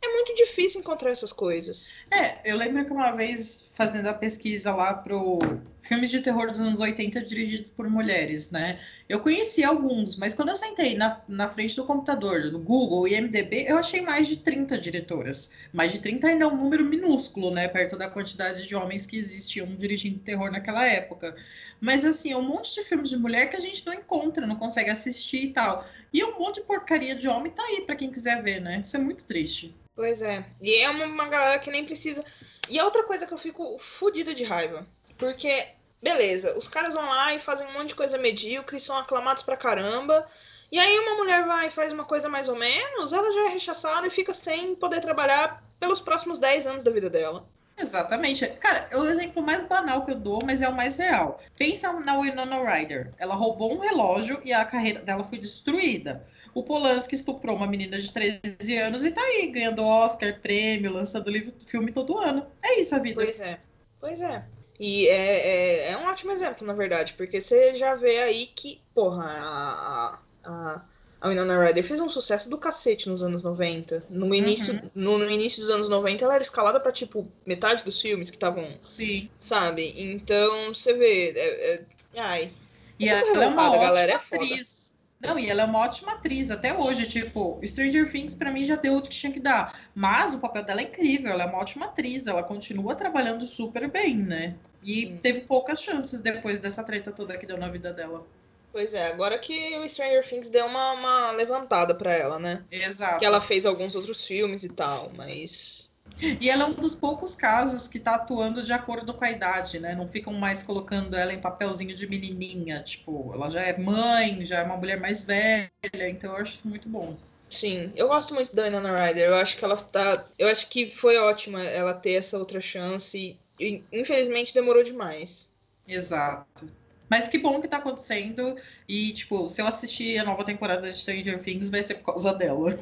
é 0.03 0.09
muito 0.15 0.35
difícil 0.35 0.81
encontrar 0.81 1.11
essas 1.11 1.31
coisas. 1.31 1.93
É, 2.11 2.41
eu 2.51 2.57
lembro 2.57 2.87
que 2.87 2.91
uma 2.91 3.13
vez 3.13 3.75
fazendo 3.77 4.07
a 4.07 4.15
pesquisa 4.15 4.75
lá 4.75 4.95
pro 4.95 5.39
filmes 5.87 6.11
de 6.11 6.21
terror 6.21 6.49
dos 6.49 6.61
anos 6.61 6.81
80 6.81 7.21
dirigidos 7.23 7.71
por 7.71 7.89
mulheres, 7.89 8.51
né? 8.51 8.81
Eu 9.09 9.21
conheci 9.21 9.63
alguns, 9.65 10.17
mas 10.17 10.35
quando 10.35 10.49
eu 10.49 10.57
sentei 10.57 10.97
na, 10.97 11.21
na 11.29 11.49
frente 11.49 11.77
do 11.77 11.85
computador, 11.85 12.51
do 12.51 12.59
Google 12.59 13.07
e 13.07 13.21
MDB, 13.21 13.67
eu 13.69 13.79
achei 13.79 14.01
mais 14.01 14.27
de 14.27 14.37
30 14.37 14.79
diretoras. 14.79 15.57
Mais 15.73 15.93
de 15.93 16.01
30 16.01 16.27
ainda 16.27 16.45
é 16.45 16.49
um 16.49 16.57
número 16.57 16.85
minúsculo, 16.85 17.51
né? 17.51 17.69
Perto 17.69 17.97
da 17.97 18.11
quantidade 18.11 18.67
de 18.67 18.75
homens 18.75 19.07
que 19.07 19.17
existiam 19.17 19.67
dirigindo 19.77 20.19
terror 20.19 20.51
naquela 20.51 20.85
época. 20.85 21.37
Mas 21.81 22.05
assim, 22.05 22.33
é 22.33 22.37
um 22.37 22.43
monte 22.43 22.75
de 22.75 22.83
filmes 22.83 23.11
de 23.11 23.17
mulher 23.17 23.49
que 23.49 23.57
a 23.57 23.61
gente 23.61 23.87
não 23.87 23.95
encontra, 23.95 24.47
não 24.47 24.57
consegue 24.57 24.91
assistir 24.91 25.45
e 25.45 25.53
tal. 25.53 25.87
E 26.13 26.25
um 26.25 26.39
monte 26.39 26.57
de 26.57 26.67
porcaria 26.67 27.15
de 27.15 27.29
homem 27.29 27.53
tá 27.53 27.63
aí 27.63 27.83
para 27.83 27.97
quem 27.97 28.11
quiser 28.11 28.43
ver, 28.43 28.61
né? 28.61 28.81
Isso 28.81 28.97
é 28.97 29.01
muito 29.01 29.27
triste. 29.27 29.75
Pois 29.95 30.21
é. 30.21 30.45
E 30.61 30.75
é 30.77 30.91
uma, 30.91 31.07
uma 31.07 31.29
galera 31.29 31.59
que 31.59 31.71
nem 31.71 31.87
precisa. 31.87 32.25
E 32.69 32.79
é 32.79 32.85
outra 32.85 33.05
coisa 33.05 33.27
que 33.27 33.33
eu 33.33 33.39
fico 33.39 33.79
fodida 33.79 34.35
de 34.35 34.45
raiva. 34.45 34.87
Porque, 35.17 35.69
beleza, 36.07 36.57
os 36.57 36.69
caras 36.69 36.95
vão 36.95 37.05
lá 37.05 37.35
e 37.35 37.41
fazem 37.41 37.67
um 37.67 37.73
monte 37.73 37.89
de 37.89 37.97
coisa 37.97 38.17
medíocre, 38.17 38.79
são 38.79 38.97
aclamados 38.97 39.43
pra 39.43 39.57
caramba. 39.57 40.25
E 40.71 40.79
aí 40.79 40.97
uma 41.01 41.17
mulher 41.17 41.45
vai 41.45 41.67
e 41.67 41.71
faz 41.73 41.93
uma 41.93 42.05
coisa 42.05 42.29
mais 42.29 42.49
ou 42.49 42.55
menos, 42.55 43.13
ela 43.13 43.33
já 43.33 43.47
é 43.47 43.49
rechaçada 43.49 44.07
e 44.07 44.11
fica 44.11 44.33
sem 44.33 44.77
poder 44.77 45.01
trabalhar 45.01 45.65
pelos 45.81 46.01
próximos 46.01 46.39
10 46.39 46.65
anos 46.65 46.85
da 46.85 46.93
vida 46.93 47.11
dela. 47.11 47.45
Exatamente. 47.77 48.47
Cara, 48.61 48.87
é 48.91 48.97
o 48.97 49.05
exemplo 49.05 49.43
mais 49.43 49.65
banal 49.65 50.05
que 50.05 50.13
eu 50.13 50.17
dou, 50.17 50.39
mas 50.45 50.63
é 50.63 50.69
o 50.69 50.75
mais 50.75 50.97
real. 50.97 51.41
Pensa 51.59 51.93
na 51.93 52.19
Winona 52.19 52.63
Ryder. 52.63 53.11
Ela 53.19 53.35
roubou 53.35 53.75
um 53.75 53.81
relógio 53.81 54.41
e 54.45 54.53
a 54.53 54.65
carreira 54.65 55.01
dela 55.01 55.25
foi 55.25 55.39
destruída. 55.39 56.25
O 56.55 56.63
Polanski 56.63 57.17
estuprou 57.17 57.57
uma 57.57 57.67
menina 57.67 57.99
de 57.99 58.11
13 58.13 58.79
anos 58.79 59.05
e 59.05 59.11
tá 59.11 59.21
aí, 59.21 59.49
ganhando 59.49 59.85
Oscar, 59.85 60.41
prêmio, 60.41 60.93
lançando 60.93 61.31
livro, 61.31 61.53
filme 61.67 61.93
todo 61.93 62.17
ano. 62.17 62.47
É 62.63 62.81
isso 62.81 62.95
a 62.95 62.99
vida. 62.99 63.23
Pois 63.23 63.41
é. 63.41 63.59
Pois 64.01 64.21
é. 64.23 64.56
E 64.79 65.09
é, 65.09 65.89
é, 65.89 65.93
é 65.93 65.97
um 65.97 66.07
ótimo 66.07 66.33
exemplo, 66.33 66.67
na 66.67 66.73
verdade, 66.73 67.15
porque 67.15 67.41
você 67.41 67.75
já 67.77 67.95
vê 67.95 68.19
aí 68.19 68.47
que, 68.47 68.81
porra, 68.95 69.25
a, 69.25 70.19
a, 70.45 70.83
a 71.21 71.29
Winona 71.29 71.65
Ryder 71.65 71.85
fez 71.85 72.01
um 72.01 72.09
sucesso 72.09 72.49
do 72.51 72.59
cacete 72.59 73.09
nos 73.09 73.23
anos 73.23 73.43
90. 73.43 74.05
No 74.11 74.35
início, 74.35 74.75
uhum. 74.75 74.91
no, 74.95 75.19
no, 75.19 75.31
início 75.31 75.61
dos 75.61 75.71
anos 75.71 75.89
90, 75.89 76.25
ela 76.25 76.35
era 76.35 76.43
escalada 76.43 76.79
para 76.79 76.93
tipo, 76.93 77.27
metade 77.45 77.85
dos 77.85 78.01
filmes 78.01 78.31
que 78.31 78.37
estavam. 78.37 78.69
Sim. 78.81 79.31
Sabe? 79.41 79.95
Então, 79.97 80.75
você 80.75 80.93
vê. 80.93 81.31
É, 81.31 81.75
é, 81.75 81.85
ai. 82.21 82.53
E 82.99 83.09
ela 83.09 83.45
é 83.45 83.49
uma 83.49 83.77
galera, 83.77 84.13
é 84.13 84.15
atriz. 84.15 84.96
Não, 85.21 85.39
e 85.39 85.49
ela 85.49 85.63
é 85.63 85.65
uma 85.65 85.81
ótima 85.81 86.13
atriz 86.13 86.51
até 86.51 86.77
hoje. 86.77 87.07
Tipo, 87.07 87.61
Stranger 87.65 88.11
Things 88.11 88.35
para 88.35 88.51
mim 88.51 88.65
já 88.65 88.77
deu 88.77 88.97
o 88.97 89.03
que 89.03 89.09
tinha 89.09 89.33
que 89.33 89.41
dar. 89.41 89.89
Mas 89.95 90.35
o 90.35 90.39
papel 90.39 90.63
dela 90.63 90.81
é 90.81 90.85
incrível, 90.85 91.31
ela 91.31 91.45
é 91.45 91.47
uma 91.47 91.59
ótima 91.59 91.87
atriz, 91.87 92.27
ela 92.27 92.43
continua 92.43 92.95
trabalhando 92.95 93.45
super 93.47 93.91
bem, 93.91 94.17
né? 94.17 94.55
E 94.83 95.07
Sim. 95.07 95.19
teve 95.19 95.41
poucas 95.41 95.81
chances 95.81 96.21
depois 96.21 96.61
dessa 96.61 96.85
treta 96.85 97.13
toda 97.13 97.37
que 97.37 97.47
deu 97.47 97.57
na 97.57 97.69
vida 97.69 97.93
dela. 97.93 98.27
Pois 98.71 98.93
é, 98.93 99.07
agora 99.07 99.39
que 99.39 99.79
o 99.79 99.89
Stranger 99.89 100.29
Things 100.29 100.51
deu 100.51 100.67
uma, 100.67 100.93
uma 100.93 101.31
levantada 101.31 101.95
para 101.95 102.13
ela, 102.13 102.39
né? 102.39 102.63
Exato. 102.71 103.19
Que 103.19 103.25
ela 103.25 103.41
fez 103.41 103.65
alguns 103.65 103.97
outros 103.97 104.23
filmes 104.25 104.65
e 104.65 104.69
tal, 104.69 105.11
mas. 105.17 105.86
E 106.41 106.49
ela 106.49 106.65
é 106.65 106.67
um 106.67 106.75
dos 106.75 106.95
poucos 106.95 107.37
casos 107.37 107.89
que 107.89 107.99
tá 107.99 108.15
atuando 108.15 108.63
de 108.63 108.73
acordo 108.73 109.13
com 109.15 109.25
a 109.25 109.31
idade, 109.31 109.79
né? 109.79 109.95
Não 109.95 110.09
ficam 110.09 110.33
mais 110.33 110.63
colocando 110.63 111.15
ela 111.15 111.33
em 111.33 111.41
papelzinho 111.41 111.95
de 111.95 112.07
menininha. 112.07 112.83
Tipo, 112.83 113.33
ela 113.35 113.51
já 113.51 113.61
é 113.61 113.77
mãe, 113.77 114.45
já 114.45 114.59
é 114.61 114.63
uma 114.63 114.77
mulher 114.77 114.99
mais 114.99 115.25
velha, 115.25 115.71
então 115.93 116.33
eu 116.33 116.37
acho 116.39 116.55
isso 116.55 116.69
muito 116.69 116.89
bom. 116.89 117.17
Sim, 117.51 117.93
eu 117.95 118.09
gosto 118.09 118.35
muito 118.35 118.55
da 118.55 118.65
Winona 118.65 119.07
Ryder. 119.07 119.29
Eu 119.29 119.37
acho 119.37 119.57
que 119.57 119.65
ela 119.65 119.77
tá. 119.77 120.27
Eu 120.39 120.49
acho 120.49 120.69
que 120.69 120.91
foi 120.91 121.17
ótima 121.17 121.63
ela 121.63 121.95
ter 121.95 122.13
essa 122.13 122.39
outra 122.39 122.61
chance. 122.61 123.39
E 123.59 123.85
infelizmente 123.93 124.53
demorou 124.53 124.83
demais. 124.83 125.51
Exato. 125.87 126.69
Mas 127.09 127.29
que 127.29 127.39
bom 127.39 127.61
que 127.61 127.69
tá 127.69 127.77
acontecendo. 127.77 128.57
E, 128.89 129.13
tipo, 129.13 129.49
se 129.49 129.63
eu 129.63 129.67
assistir 129.67 130.19
a 130.19 130.25
nova 130.25 130.45
temporada 130.45 130.89
de 130.89 130.97
Stranger 130.97 131.43
Things, 131.43 131.69
vai 131.69 131.83
ser 131.83 131.97
por 131.97 132.07
causa 132.07 132.33
dela. 132.33 132.77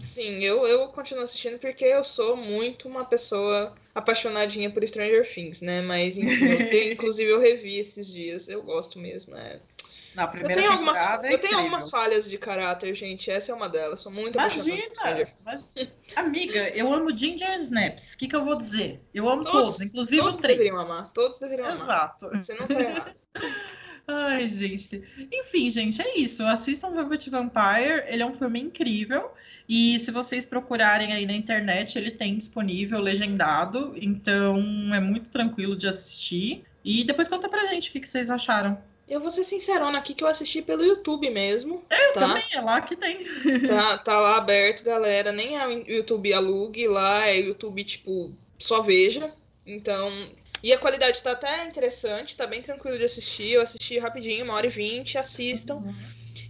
Sim, 0.00 0.42
eu, 0.42 0.66
eu 0.66 0.88
continuo 0.88 1.24
assistindo 1.24 1.58
porque 1.58 1.84
eu 1.84 2.02
sou 2.04 2.36
muito 2.36 2.88
uma 2.88 3.04
pessoa 3.04 3.74
apaixonadinha 3.94 4.70
por 4.70 4.86
Stranger 4.86 5.30
Things, 5.32 5.60
né? 5.60 5.82
Mas, 5.82 6.16
enfim, 6.16 6.46
eu, 6.46 6.92
inclusive 6.92 7.30
eu 7.30 7.40
revi 7.40 7.78
esses 7.78 8.06
dias. 8.06 8.48
Eu 8.48 8.62
gosto 8.62 8.98
mesmo, 8.98 9.36
é. 9.36 9.60
Na 10.14 10.26
primeira 10.26 10.54
eu 10.54 10.58
tenho 10.58 10.72
algumas, 10.72 10.98
é 11.24 11.32
Eu 11.32 11.38
tenho 11.38 11.56
algumas 11.58 11.88
falhas 11.88 12.24
de 12.28 12.36
caráter, 12.36 12.94
gente. 12.94 13.30
Essa 13.30 13.52
é 13.52 13.54
uma 13.54 13.68
delas. 13.68 14.00
Sou 14.00 14.10
muito 14.10 14.36
Imagina! 14.36 15.28
Mas, 15.44 15.70
amiga, 16.16 16.68
eu 16.70 16.92
amo 16.92 17.16
Ginger 17.16 17.56
Snaps. 17.58 18.14
O 18.14 18.18
que, 18.18 18.28
que 18.28 18.36
eu 18.36 18.44
vou 18.44 18.56
dizer? 18.56 19.00
Eu 19.14 19.28
amo 19.28 19.44
todos, 19.44 19.76
todos 19.76 19.80
inclusive 19.82 20.18
todos 20.18 20.38
o 20.38 20.42
três. 20.42 20.58
deveriam 20.58 20.80
amar. 20.80 21.12
Todos 21.12 21.38
deveriam 21.38 21.68
amar. 21.68 21.82
Exato. 21.82 22.28
Você 22.30 22.54
não 22.54 22.66
tá 22.66 22.80
errado. 22.80 23.14
Ai, 24.08 24.48
gente. 24.48 25.02
Enfim, 25.32 25.70
gente, 25.70 26.02
é 26.02 26.18
isso. 26.18 26.44
Assistam 26.44 26.90
Velvet 26.90 27.30
Vampire. 27.30 28.04
Ele 28.08 28.22
é 28.22 28.26
um 28.26 28.34
filme 28.34 28.60
incrível. 28.60 29.32
E 29.68 30.00
se 30.00 30.10
vocês 30.10 30.44
procurarem 30.44 31.12
aí 31.12 31.24
na 31.24 31.32
internet, 31.32 31.96
ele 31.96 32.10
tem 32.10 32.36
disponível 32.36 32.98
legendado. 33.00 33.94
Então 33.96 34.58
é 34.92 34.98
muito 34.98 35.30
tranquilo 35.30 35.76
de 35.76 35.86
assistir. 35.86 36.64
E 36.84 37.04
depois 37.04 37.28
conta 37.28 37.48
pra 37.48 37.66
gente 37.66 37.90
o 37.90 37.92
que, 37.92 38.00
que 38.00 38.08
vocês 38.08 38.30
acharam. 38.30 38.82
Eu 39.10 39.18
vou 39.18 39.28
ser 39.28 39.42
sincerona 39.42 39.98
aqui 39.98 40.14
que 40.14 40.22
eu 40.22 40.28
assisti 40.28 40.62
pelo 40.62 40.84
YouTube 40.84 41.28
mesmo. 41.30 41.84
É, 41.90 42.12
tá? 42.12 42.20
também, 42.20 42.44
é 42.54 42.60
lá 42.60 42.80
que 42.80 42.94
tem. 42.94 43.26
Tá, 43.66 43.98
tá 43.98 44.20
lá 44.20 44.36
aberto, 44.36 44.84
galera. 44.84 45.32
Nem 45.32 45.58
é 45.58 45.66
o 45.66 45.70
YouTube 45.70 46.32
alugue, 46.32 46.86
lá 46.86 47.26
é 47.26 47.40
YouTube, 47.40 47.82
tipo, 47.82 48.32
só 48.56 48.80
veja. 48.80 49.34
Então. 49.66 50.30
E 50.62 50.72
a 50.72 50.78
qualidade 50.78 51.20
tá 51.22 51.32
até 51.32 51.66
interessante, 51.66 52.36
tá 52.36 52.46
bem 52.46 52.62
tranquilo 52.62 52.98
de 52.98 53.04
assistir. 53.04 53.54
Eu 53.54 53.62
assisti 53.62 53.98
rapidinho, 53.98 54.44
uma 54.44 54.54
hora 54.54 54.66
e 54.66 54.70
vinte, 54.70 55.18
assistam. 55.18 55.76
Uhum. 55.76 55.94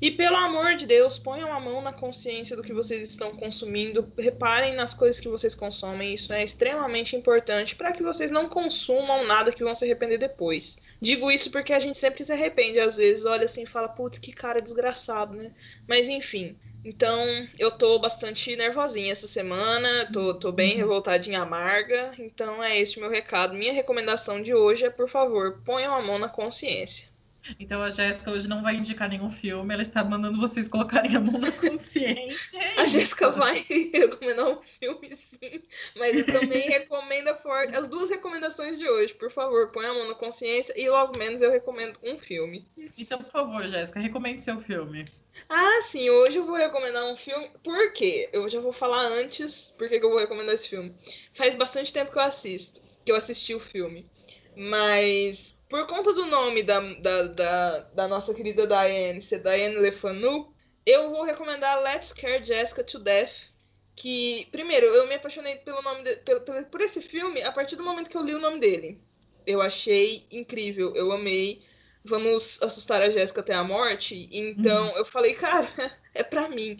E 0.00 0.10
pelo 0.10 0.36
amor 0.36 0.76
de 0.76 0.86
Deus, 0.86 1.18
ponham 1.18 1.52
a 1.52 1.60
mão 1.60 1.80
na 1.80 1.92
consciência 1.92 2.56
do 2.56 2.62
que 2.62 2.72
vocês 2.72 3.08
estão 3.08 3.34
consumindo, 3.36 4.12
reparem 4.18 4.74
nas 4.74 4.92
coisas 4.92 5.20
que 5.20 5.28
vocês 5.28 5.54
consomem, 5.54 6.12
isso 6.12 6.32
é 6.32 6.44
extremamente 6.44 7.16
importante 7.16 7.74
para 7.74 7.92
que 7.92 8.02
vocês 8.02 8.30
não 8.30 8.48
consumam 8.48 9.26
nada 9.26 9.52
que 9.52 9.64
vão 9.64 9.74
se 9.74 9.84
arrepender 9.84 10.18
depois. 10.18 10.76
Digo 11.00 11.30
isso 11.30 11.50
porque 11.50 11.72
a 11.72 11.78
gente 11.78 11.98
sempre 11.98 12.24
se 12.24 12.32
arrepende, 12.32 12.78
às 12.78 12.96
vezes 12.96 13.24
olha 13.24 13.44
assim 13.46 13.62
e 13.62 13.66
fala, 13.66 13.88
putz, 13.88 14.18
que 14.18 14.32
cara 14.32 14.60
desgraçado, 14.62 15.34
né? 15.36 15.52
Mas 15.86 16.08
enfim, 16.08 16.58
Então, 16.84 17.26
eu 17.58 17.70
tô 17.76 17.98
bastante 17.98 18.54
nervosinha 18.56 19.12
essa 19.12 19.26
semana, 19.28 20.10
tô, 20.12 20.38
tô 20.38 20.50
bem 20.52 20.76
revoltadinha 20.76 21.42
amarga. 21.42 22.14
Então, 22.18 22.62
é 22.64 22.78
esse 22.78 22.96
o 22.98 23.00
meu 23.00 23.10
recado. 23.10 23.54
Minha 23.54 23.72
recomendação 23.74 24.42
de 24.42 24.54
hoje 24.54 24.84
é, 24.86 24.90
por 24.90 25.08
favor, 25.10 25.62
ponham 25.64 25.94
a 25.94 26.02
mão 26.02 26.18
na 26.18 26.28
consciência. 26.28 27.09
Então 27.58 27.82
a 27.82 27.90
Jéssica 27.90 28.30
hoje 28.30 28.48
não 28.48 28.62
vai 28.62 28.76
indicar 28.76 29.08
nenhum 29.08 29.30
filme, 29.30 29.72
ela 29.72 29.82
está 29.82 30.04
mandando 30.04 30.40
vocês 30.40 30.68
colocarem 30.68 31.16
a 31.16 31.20
mão 31.20 31.38
na 31.38 31.50
consciência. 31.52 32.60
a 32.76 32.84
Jéssica 32.84 33.30
vai 33.30 33.64
recomendar 33.92 34.48
um 34.48 34.62
filme, 34.62 35.16
sim, 35.16 35.62
mas 35.96 36.14
eu 36.16 36.26
também 36.26 36.68
recomendo 36.68 37.30
as 37.76 37.88
duas 37.88 38.10
recomendações 38.10 38.78
de 38.78 38.88
hoje. 38.88 39.14
Por 39.14 39.30
favor, 39.30 39.70
põe 39.72 39.86
a 39.86 39.94
mão 39.94 40.08
na 40.08 40.14
consciência 40.14 40.74
e 40.76 40.88
logo 40.88 41.18
menos 41.18 41.42
eu 41.42 41.50
recomendo 41.50 41.98
um 42.02 42.18
filme. 42.18 42.66
Então, 42.96 43.18
por 43.18 43.30
favor, 43.30 43.64
Jéssica, 43.64 44.00
recomende 44.00 44.42
seu 44.42 44.60
filme. 44.60 45.06
Ah, 45.48 45.80
sim, 45.82 46.10
hoje 46.10 46.38
eu 46.38 46.44
vou 46.44 46.56
recomendar 46.56 47.04
um 47.06 47.16
filme. 47.16 47.50
Por 47.62 47.92
quê? 47.92 48.28
Eu 48.32 48.48
já 48.48 48.60
vou 48.60 48.72
falar 48.72 49.02
antes 49.02 49.72
por 49.78 49.88
que 49.88 49.96
eu 49.96 50.10
vou 50.10 50.18
recomendar 50.18 50.54
esse 50.54 50.68
filme. 50.68 50.94
Faz 51.34 51.54
bastante 51.54 51.92
tempo 51.92 52.12
que 52.12 52.18
eu 52.18 52.22
assisto, 52.22 52.80
que 53.04 53.10
eu 53.10 53.16
assisti 53.16 53.54
o 53.54 53.60
filme. 53.60 54.08
Mas 54.56 55.54
por 55.70 55.86
conta 55.86 56.12
do 56.12 56.26
nome 56.26 56.62
da, 56.62 56.80
da, 56.80 57.22
da, 57.22 57.78
da 57.94 58.08
nossa 58.08 58.34
querida 58.34 58.66
Diane, 58.66 59.22
ser 59.22 59.40
Diane 59.40 59.76
Lefanu, 59.76 60.52
eu 60.84 61.10
vou 61.10 61.22
recomendar 61.22 61.82
Let's 61.82 62.12
Care 62.12 62.44
Jessica 62.44 62.84
to 62.84 62.98
Death. 62.98 63.48
Que, 63.96 64.46
primeiro, 64.50 64.86
eu 64.86 65.06
me 65.06 65.14
apaixonei 65.14 65.56
pelo 65.56 65.82
nome 65.82 66.02
de, 66.02 66.16
pelo, 66.16 66.40
pelo, 66.40 66.64
por 66.66 66.80
esse 66.80 67.00
filme 67.00 67.42
a 67.42 67.52
partir 67.52 67.76
do 67.76 67.84
momento 67.84 68.10
que 68.10 68.16
eu 68.16 68.22
li 68.22 68.34
o 68.34 68.40
nome 68.40 68.58
dele. 68.58 69.00
Eu 69.46 69.62
achei 69.62 70.26
incrível, 70.30 70.94
eu 70.94 71.12
amei 71.12 71.62
vamos 72.04 72.60
assustar 72.62 73.02
a 73.02 73.10
Jéssica 73.10 73.40
até 73.40 73.54
a 73.54 73.64
morte. 73.64 74.28
Então 74.32 74.88
uhum. 74.88 74.96
eu 74.96 75.04
falei, 75.04 75.34
cara, 75.34 75.70
é 76.14 76.22
pra 76.22 76.48
mim. 76.48 76.78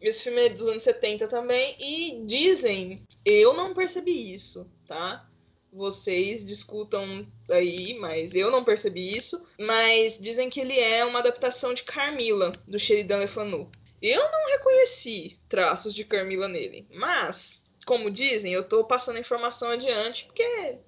Esse 0.00 0.24
filme 0.24 0.46
é 0.46 0.48
dos 0.48 0.68
anos 0.68 0.82
70 0.82 1.28
também. 1.28 1.76
E 1.78 2.24
dizem, 2.26 3.02
eu 3.24 3.54
não 3.54 3.74
percebi 3.74 4.32
isso, 4.32 4.70
tá? 4.86 5.28
Vocês 5.76 6.44
discutam 6.44 7.26
aí, 7.50 7.98
mas 7.98 8.34
eu 8.34 8.50
não 8.50 8.64
percebi 8.64 9.14
isso. 9.14 9.44
Mas 9.58 10.18
dizem 10.18 10.48
que 10.48 10.58
ele 10.58 10.78
é 10.78 11.04
uma 11.04 11.18
adaptação 11.18 11.74
de 11.74 11.82
Carmila, 11.82 12.50
do 12.66 12.78
Sheridan 12.78 13.18
Le 13.18 13.28
Fanu. 13.28 13.70
Eu 14.00 14.22
não 14.30 14.46
reconheci 14.48 15.38
traços 15.48 15.94
de 15.94 16.04
Carmila 16.04 16.48
nele. 16.48 16.86
Mas, 16.94 17.60
como 17.84 18.10
dizem, 18.10 18.52
eu 18.52 18.64
tô 18.64 18.84
passando 18.84 19.16
a 19.16 19.20
informação 19.20 19.68
adiante, 19.68 20.24
porque 20.24 20.78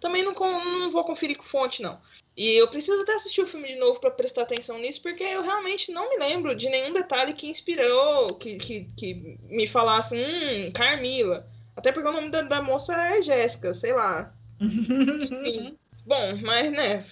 também 0.00 0.24
não, 0.24 0.32
não 0.32 0.90
vou 0.90 1.04
conferir 1.04 1.36
com 1.36 1.44
fonte, 1.44 1.80
não. 1.80 2.00
E 2.36 2.50
eu 2.54 2.66
preciso 2.66 3.02
até 3.02 3.14
assistir 3.14 3.42
o 3.42 3.46
filme 3.46 3.68
de 3.68 3.76
novo 3.76 4.00
para 4.00 4.10
prestar 4.10 4.42
atenção 4.42 4.78
nisso, 4.78 5.02
porque 5.02 5.22
eu 5.22 5.42
realmente 5.42 5.92
não 5.92 6.08
me 6.08 6.16
lembro 6.16 6.54
de 6.54 6.68
nenhum 6.68 6.92
detalhe 6.92 7.34
que 7.34 7.46
inspirou, 7.46 8.34
que, 8.34 8.56
que, 8.56 8.88
que 8.96 9.38
me 9.44 9.66
falasse, 9.66 10.16
hum, 10.16 10.72
Carmila. 10.72 11.46
Até 11.76 11.92
porque 11.92 12.08
o 12.08 12.12
nome 12.12 12.30
da, 12.30 12.42
da 12.42 12.62
moça 12.62 12.94
é 12.94 13.22
Jéssica, 13.22 13.74
sei 13.74 13.92
lá. 13.92 14.32
Enfim. 14.60 15.78
Bom, 16.04 16.36
mas 16.42 16.72
né, 16.72 17.06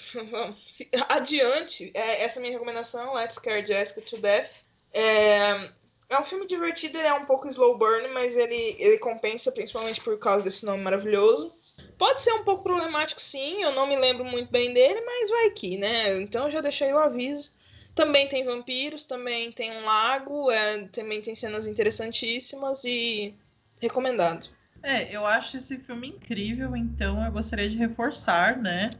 adiante, 1.08 1.92
é, 1.94 2.24
essa 2.24 2.38
é 2.38 2.40
a 2.40 2.42
minha 2.42 2.52
recomendação, 2.52 3.14
Let's 3.14 3.36
Scare 3.36 3.64
Jessica 3.64 4.00
to 4.00 4.18
Death. 4.18 4.50
É, 4.92 5.70
é 6.08 6.18
um 6.18 6.24
filme 6.24 6.44
divertido, 6.44 6.98
ele 6.98 7.06
é 7.06 7.14
um 7.14 7.24
pouco 7.24 7.46
slow 7.46 7.78
burn, 7.78 8.08
mas 8.08 8.36
ele, 8.36 8.76
ele 8.80 8.98
compensa 8.98 9.52
principalmente 9.52 10.00
por 10.00 10.18
causa 10.18 10.44
desse 10.44 10.64
nome 10.64 10.82
maravilhoso. 10.82 11.52
Pode 11.96 12.20
ser 12.20 12.32
um 12.32 12.42
pouco 12.42 12.64
problemático, 12.64 13.22
sim. 13.22 13.62
Eu 13.62 13.72
não 13.72 13.86
me 13.86 13.96
lembro 13.96 14.24
muito 14.24 14.50
bem 14.50 14.72
dele, 14.74 15.00
mas 15.02 15.30
vai 15.30 15.50
que, 15.50 15.76
né? 15.76 16.20
Então 16.20 16.50
já 16.50 16.60
deixei 16.60 16.92
o 16.92 16.98
aviso. 16.98 17.54
Também 17.94 18.28
tem 18.28 18.44
vampiros, 18.44 19.06
também 19.06 19.52
tem 19.52 19.70
um 19.70 19.84
lago, 19.84 20.50
é, 20.50 20.88
também 20.88 21.22
tem 21.22 21.34
cenas 21.34 21.66
interessantíssimas 21.66 22.82
e 22.84 23.34
recomendado. 23.80 24.48
É, 24.82 25.14
eu 25.14 25.26
acho 25.26 25.56
esse 25.56 25.78
filme 25.78 26.08
incrível, 26.08 26.74
então 26.76 27.24
eu 27.24 27.32
gostaria 27.32 27.68
de 27.68 27.76
reforçar, 27.76 28.56
né? 28.56 28.90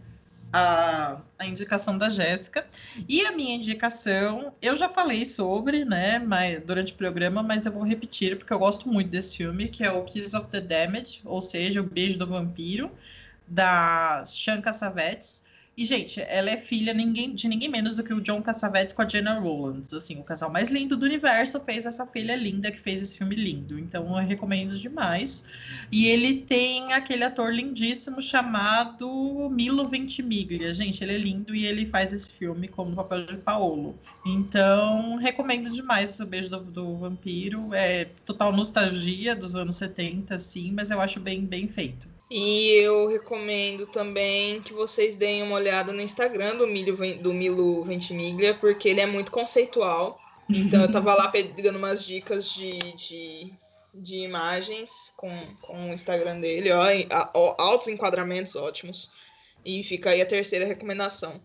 a, 0.53 1.21
a 1.39 1.47
indicação 1.47 1.97
da 1.97 2.09
Jéssica. 2.09 2.67
E 3.09 3.25
a 3.25 3.33
minha 3.33 3.55
indicação, 3.55 4.55
eu 4.61 4.75
já 4.77 4.89
falei 4.89 5.25
sobre, 5.25 5.85
né, 5.85 6.19
mas, 6.19 6.63
durante 6.65 6.93
o 6.93 6.97
programa, 6.97 7.43
mas 7.43 7.67
eu 7.67 7.73
vou 7.73 7.83
repetir, 7.83 8.37
porque 8.37 8.53
eu 8.53 8.59
gosto 8.59 8.89
muito 8.89 9.11
desse 9.11 9.37
filme, 9.37 9.69
que 9.69 9.85
é 9.85 9.91
o 9.91 10.05
Kiss 10.05 10.37
of 10.37 10.49
the 10.49 10.61
Damned, 10.61 11.23
ou 11.25 11.41
seja, 11.41 11.81
o 11.81 11.85
Beijo 11.85 12.19
do 12.19 12.27
Vampiro, 12.27 12.91
da 13.47 14.25
Shanka 14.27 14.73
Savetes. 14.73 15.45
E, 15.77 15.85
gente, 15.85 16.21
ela 16.21 16.51
é 16.51 16.57
filha 16.57 16.93
ninguém, 16.93 17.35
de 17.35 17.49
ninguém 17.49 17.69
menos 17.69 17.97
do 17.97 18.05
que 18.05 18.13
o 18.13 18.21
John 18.21 18.43
Cassavetes 18.43 18.93
com 18.93 19.03
a 19.03 19.09
Jenna 19.09 19.39
Rowlands. 19.39 19.95
Assim, 19.95 20.21
o 20.21 20.25
casal 20.25 20.51
mais 20.51 20.69
lindo 20.69 20.97
do 20.97 21.07
universo 21.07 21.61
fez 21.61 21.87
essa 21.87 22.07
filha 22.07 22.37
linda 22.37 22.71
que 22.71 22.81
fez 22.81 23.01
esse 23.01 23.17
filme 23.17 23.35
lindo. 23.35 23.79
Então, 23.79 24.19
eu 24.19 24.27
recomendo 24.27 24.77
demais. 24.77 25.49
E 25.91 26.07
ele 26.07 26.43
tem 26.43 26.93
aquele 26.93 27.25
ator 27.25 27.53
lindíssimo 27.55 28.21
chamado 28.21 29.49
Milo 29.51 29.89
Ventimiglia. 29.89 30.75
Gente, 30.75 31.03
ele 31.03 31.15
é 31.15 31.19
lindo 31.19 31.55
e 31.55 31.65
ele 31.65 31.87
faz 31.87 32.13
esse 32.13 32.31
filme 32.31 32.69
como 32.69 32.91
no 32.91 32.97
papel 32.97 33.25
de 33.27 33.37
Paolo. 33.39 33.99
Então, 34.27 35.17
recomendo 35.17 35.71
demais 35.71 36.21
o 36.21 36.27
Beijo 36.27 36.51
do, 36.51 36.61
do 36.61 36.97
Vampiro. 36.99 37.73
É 37.73 38.07
total 38.27 38.53
nostalgia 38.53 39.35
dos 39.35 39.55
anos 39.55 39.77
70, 39.77 40.35
assim, 40.35 40.73
mas 40.73 40.91
eu 40.91 41.01
acho 41.01 41.21
bem, 41.21 41.47
bem 41.47 41.69
feito. 41.69 42.20
E 42.31 42.71
eu 42.75 43.09
recomendo 43.09 43.89
também 43.89 44.63
que 44.63 44.73
vocês 44.73 45.17
deem 45.17 45.43
uma 45.43 45.57
olhada 45.57 45.93
no 45.93 46.01
Instagram 46.01 46.57
do, 46.57 46.67
Milho, 46.67 46.97
do 47.21 47.35
Milo 47.35 47.83
Ventimiglia, 47.83 48.55
porque 48.55 48.89
ele 48.89 49.01
é 49.01 49.07
muito 49.07 49.33
conceitual. 49.33 50.21
Então 50.49 50.83
eu 50.83 50.91
tava 50.91 51.15
lá 51.15 51.29
pegando 51.29 51.79
umas 51.79 52.05
dicas 52.05 52.49
de, 52.49 52.79
de, 52.97 53.53
de 53.93 54.17
imagens 54.17 55.13
com, 55.17 55.57
com 55.61 55.91
o 55.91 55.93
Instagram 55.93 56.41
dele, 56.41 56.71
ó, 56.71 56.85
ó, 57.35 57.55
altos 57.59 57.89
enquadramentos 57.89 58.55
ótimos. 58.55 59.11
E 59.65 59.83
fica 59.83 60.11
aí 60.11 60.23
a 60.23 60.27
terceira 60.27 60.65
recomendação. 60.65 61.41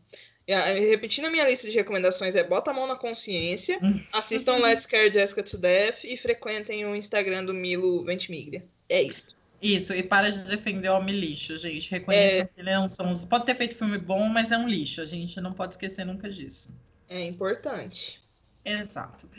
Repetindo 0.48 1.26
a 1.26 1.32
minha 1.32 1.50
lista 1.50 1.67
de 1.67 1.76
recomendações 1.76 2.36
é 2.36 2.43
bota 2.43 2.69
a 2.69 2.74
mão 2.74 2.86
na 2.86 2.95
consciência, 2.95 3.80
assistam 4.13 4.58
Let's 4.58 4.86
Care 4.86 5.12
Jessica 5.12 5.41
to 5.41 5.58
Death 5.58 6.04
e 6.04 6.15
frequentem 6.15 6.86
o 6.86 6.95
Instagram 6.95 7.43
do 7.45 7.54
Milo 7.54 8.06
Ventimiglia. 8.06 8.63
É 8.88 9.02
isso. 9.02 9.35
Isso, 9.61 9.93
e 9.93 10.03
para 10.03 10.29
de 10.29 10.43
defender 10.43 10.89
o 10.89 10.97
homem 10.97 11.17
lixo, 11.17 11.57
gente. 11.57 11.89
Reconheça 11.89 12.35
é... 12.35 12.45
que 12.45 12.59
ele 12.59 12.69
é 12.69 12.79
um 12.79 12.87
são... 12.87 13.13
Pode 13.27 13.45
ter 13.45 13.55
feito 13.55 13.75
filme 13.75 13.97
bom, 13.97 14.27
mas 14.27 14.51
é 14.51 14.57
um 14.57 14.67
lixo. 14.67 15.01
A 15.01 15.05
gente 15.05 15.39
não 15.41 15.53
pode 15.53 15.73
esquecer 15.73 16.05
nunca 16.05 16.29
disso. 16.29 16.77
É 17.07 17.25
importante. 17.25 18.21
Exato. 18.63 19.29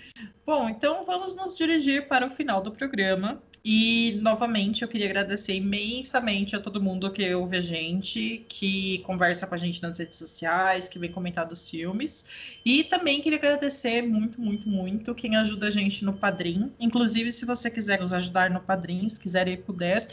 Bom, 0.44 0.68
então 0.68 1.05
vamos 1.05 1.35
nos 1.35 1.57
dirigir 1.57 2.07
para 2.07 2.26
o 2.26 2.31
final 2.31 2.61
do 2.61 2.70
programa. 2.70 3.42
E, 3.68 4.16
novamente, 4.22 4.83
eu 4.83 4.88
queria 4.88 5.09
agradecer 5.09 5.55
imensamente 5.55 6.55
a 6.55 6.61
todo 6.61 6.81
mundo 6.81 7.11
que 7.11 7.35
ouve 7.35 7.57
a 7.57 7.61
gente, 7.61 8.46
que 8.48 8.98
conversa 8.98 9.44
com 9.44 9.57
a 9.57 9.59
gente 9.59 9.83
nas 9.83 9.98
redes 9.98 10.16
sociais, 10.16 10.88
que 10.88 11.00
vem 11.00 11.11
comentar 11.11 11.44
dos 11.44 11.68
filmes. 11.68 12.26
E 12.64 12.85
também 12.85 13.20
queria 13.20 13.38
agradecer 13.38 14.02
muito, 14.02 14.40
muito, 14.40 14.68
muito 14.68 15.16
quem 15.16 15.35
ajuda 15.35 15.66
a 15.66 15.70
gente 15.70 16.05
no 16.05 16.12
Padrim. 16.12 16.72
Inclusive, 16.79 17.33
se 17.33 17.44
você 17.44 17.68
quiser 17.68 17.98
nos 17.98 18.12
ajudar 18.12 18.50
no 18.50 18.61
Padrim, 18.61 19.09
se 19.09 19.18
quiser 19.18 19.48
e 19.48 19.57
puder, 19.57 20.07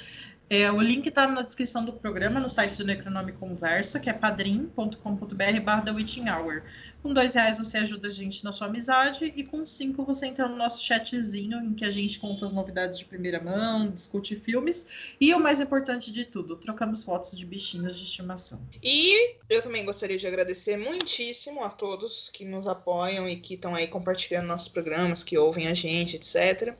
é, 0.49 0.71
o 0.71 0.79
link 0.79 1.07
está 1.07 1.25
na 1.25 1.41
descrição 1.41 1.83
do 1.83 1.93
programa, 1.93 2.39
no 2.39 2.49
site 2.49 2.77
do 2.77 2.85
Necronome 2.85 3.31
Conversa, 3.31 3.99
que 3.99 4.09
é 4.09 4.13
padrim.com.br 4.13 5.59
barra 5.63 5.83
Hour. 5.91 6.63
Com 7.01 7.13
dois 7.13 7.35
reais 7.35 7.57
você 7.57 7.79
ajuda 7.79 8.07
a 8.07 8.11
gente 8.11 8.43
na 8.45 8.53
sua 8.53 8.67
amizade 8.67 9.33
e 9.35 9.43
com 9.43 9.65
cinco 9.65 10.05
você 10.05 10.27
entra 10.27 10.47
no 10.47 10.55
nosso 10.55 10.81
chatzinho 10.81 11.59
em 11.59 11.73
que 11.73 11.83
a 11.83 11.91
gente 11.91 12.17
conta 12.17 12.45
as 12.45 12.53
novidades 12.53 12.97
de 12.97 13.03
primeira 13.03 13.41
mão, 13.41 13.89
discute 13.89 14.37
filmes 14.37 14.87
e 15.19 15.33
o 15.33 15.39
mais 15.39 15.59
importante 15.59 16.13
de 16.13 16.23
tudo, 16.23 16.55
trocamos 16.55 17.03
fotos 17.03 17.37
de 17.37 17.45
bichinhos 17.45 17.97
de 17.97 18.05
estimação. 18.05 18.65
E 18.81 19.35
eu 19.49 19.61
também 19.61 19.83
gostaria 19.83 20.17
de 20.17 20.25
agradecer 20.25 20.77
muitíssimo 20.77 21.61
a 21.63 21.69
todos 21.69 22.29
que 22.33 22.45
nos 22.45 22.67
apoiam 22.67 23.27
e 23.27 23.37
que 23.37 23.55
estão 23.55 23.75
aí 23.75 23.87
compartilhando 23.87 24.47
nossos 24.47 24.69
programas, 24.69 25.23
que 25.23 25.37
ouvem 25.37 25.67
a 25.67 25.73
gente, 25.73 26.15
etc. 26.15 26.73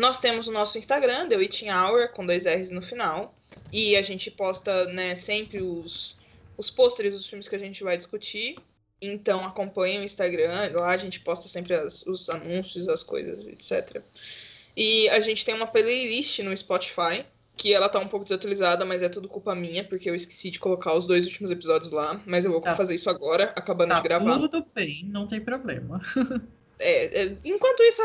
Nós 0.00 0.18
temos 0.18 0.48
o 0.48 0.50
nosso 0.50 0.78
Instagram, 0.78 1.28
The 1.28 1.36
Witching 1.36 1.68
Hour, 1.68 2.08
com 2.12 2.24
dois 2.24 2.46
R's 2.46 2.70
no 2.70 2.80
final. 2.80 3.34
E 3.70 3.94
a 3.96 4.00
gente 4.00 4.30
posta 4.30 4.86
né, 4.86 5.14
sempre 5.14 5.60
os, 5.60 6.16
os 6.56 6.70
pôsteres 6.70 7.12
dos 7.12 7.26
filmes 7.26 7.46
que 7.46 7.54
a 7.54 7.58
gente 7.58 7.84
vai 7.84 7.98
discutir. 7.98 8.56
Então 8.98 9.44
acompanhe 9.44 9.98
o 9.98 10.02
Instagram, 10.02 10.72
lá 10.72 10.88
a 10.88 10.96
gente 10.96 11.20
posta 11.20 11.48
sempre 11.48 11.74
as, 11.74 12.06
os 12.06 12.30
anúncios, 12.30 12.88
as 12.88 13.02
coisas, 13.02 13.46
etc. 13.46 14.02
E 14.74 15.06
a 15.10 15.20
gente 15.20 15.44
tem 15.44 15.54
uma 15.54 15.66
playlist 15.66 16.38
no 16.38 16.56
Spotify, 16.56 17.26
que 17.54 17.74
ela 17.74 17.86
tá 17.86 17.98
um 17.98 18.08
pouco 18.08 18.24
desatualizada, 18.24 18.86
mas 18.86 19.02
é 19.02 19.08
tudo 19.10 19.28
culpa 19.28 19.54
minha, 19.54 19.84
porque 19.84 20.08
eu 20.08 20.14
esqueci 20.14 20.50
de 20.50 20.58
colocar 20.58 20.94
os 20.94 21.06
dois 21.06 21.26
últimos 21.26 21.50
episódios 21.50 21.92
lá, 21.92 22.22
mas 22.24 22.46
eu 22.46 22.52
vou 22.52 22.62
tá. 22.62 22.74
fazer 22.74 22.94
isso 22.94 23.10
agora, 23.10 23.52
acabando 23.54 23.90
tá 23.90 23.96
de 23.96 24.02
gravar. 24.02 24.38
Tudo 24.38 24.66
bem, 24.74 25.04
não 25.04 25.26
tem 25.26 25.40
problema. 25.42 26.00
é, 26.80 27.24
é, 27.24 27.36
enquanto 27.44 27.82
isso, 27.82 28.02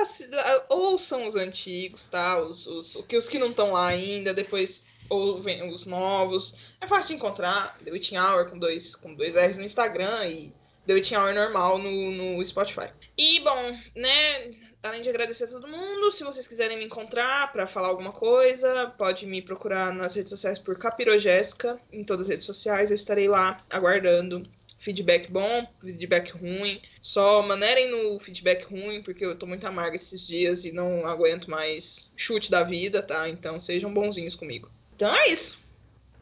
ouçam 0.70 1.26
os 1.26 1.36
antigos, 1.36 2.06
tá? 2.06 2.40
Os, 2.40 2.68
os, 2.68 2.96
os 2.96 3.30
que 3.30 3.40
não 3.40 3.52
estão 3.52 3.72
lá 3.72 3.88
ainda, 3.88 4.34
depois 4.34 4.84
ouvem 5.10 5.68
os 5.74 5.86
novos. 5.86 6.54
É 6.82 6.86
fácil 6.86 7.10
de 7.10 7.16
encontrar, 7.16 7.78
The 7.84 7.92
Witching 7.92 8.18
Hour 8.18 8.50
com 8.50 8.60
dois, 8.60 8.96
com 8.96 9.14
dois 9.14 9.36
R's 9.36 9.58
no 9.58 9.64
Instagram 9.64 10.28
e 10.28 10.54
The 10.86 10.94
Witching 10.94 11.16
Hour 11.16 11.34
normal 11.34 11.78
no, 11.78 12.12
no 12.12 12.46
Spotify. 12.46 12.90
E, 13.18 13.40
bom, 13.40 13.78
né, 13.96 14.52
além 14.84 15.02
de 15.02 15.10
agradecer 15.10 15.46
a 15.46 15.48
todo 15.48 15.68
mundo, 15.68 16.12
se 16.12 16.24
vocês 16.24 16.48
quiserem 16.48 16.78
me 16.78 16.86
encontrar 16.86 17.52
para 17.54 17.66
falar 17.68 17.88
alguma 17.88 18.12
coisa, 18.12 18.94
pode 18.98 19.26
me 19.26 19.42
procurar 19.42 19.94
nas 19.94 20.16
redes 20.16 20.30
sociais 20.30 20.60
por 20.60 20.78
Capirogésica, 20.78 21.80
em 21.92 22.04
todas 22.04 22.26
as 22.26 22.30
redes 22.30 22.46
sociais, 22.46 22.92
eu 22.92 22.96
estarei 22.96 23.28
lá 23.28 23.64
aguardando 23.70 24.44
feedback 24.78 25.32
bom, 25.32 25.68
feedback 25.82 26.32
ruim. 26.32 26.82
Só 27.02 27.42
manerem 27.42 27.90
no 27.92 28.20
feedback 28.20 28.66
ruim, 28.66 29.02
porque 29.02 29.26
eu 29.26 29.36
tô 29.36 29.46
muito 29.46 29.66
amarga 29.66 29.96
esses 29.96 30.26
dias 30.26 30.66
e 30.66 30.72
não 30.72 31.06
aguento 31.08 31.50
mais 31.50 32.12
chute 32.16 32.52
da 32.52 32.64
vida, 32.64 33.02
tá? 33.02 33.28
Então 33.30 33.60
sejam 33.60 33.94
bonzinhos 33.94 34.36
comigo. 34.36 34.70
Então 34.96 35.14
é 35.14 35.30
isso. 35.30 35.60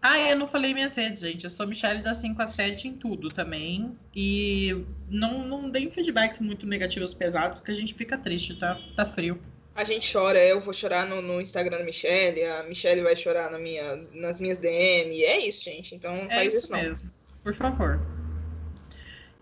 Ah, 0.02 0.20
eu 0.20 0.36
não 0.36 0.46
falei 0.46 0.74
minhas 0.74 0.98
redes, 0.98 1.22
gente. 1.22 1.46
Eu 1.46 1.50
sou 1.50 1.66
Michelle 1.66 2.02
da 2.02 2.14
5 2.14 2.42
a 2.42 2.46
7 2.46 2.90
em 2.90 2.94
tudo 2.94 3.30
também. 3.30 3.98
E 4.14 4.86
não, 5.10 5.48
não 5.48 5.70
deem 5.70 5.90
feedbacks 5.90 6.42
muito 6.42 6.68
negativos, 6.68 7.14
pesados, 7.14 7.58
porque 7.58 7.72
a 7.72 7.76
gente 7.76 7.94
fica 7.94 8.18
triste, 8.18 8.60
tá? 8.60 8.78
Tá 8.98 9.06
frio. 9.06 9.40
A 9.74 9.86
gente 9.86 10.12
chora, 10.12 10.44
eu 10.44 10.60
vou 10.60 10.74
chorar 10.74 11.06
no, 11.06 11.22
no 11.22 11.40
Instagram 11.40 11.78
da 11.78 11.84
Michelle, 11.86 12.44
a 12.44 12.64
Michelle 12.64 13.02
vai 13.02 13.16
chorar 13.16 13.50
na 13.50 13.58
minha, 13.58 13.96
nas 14.14 14.42
minhas 14.42 14.58
DM. 14.58 15.16
E 15.16 15.24
é 15.24 15.48
isso, 15.48 15.64
gente. 15.64 15.96
Então 15.96 16.14
é 16.30 16.36
faz 16.36 16.54
isso, 16.54 16.66
isso 16.66 16.72
mesmo. 16.72 17.12
Por 17.42 17.54
favor. 17.54 18.00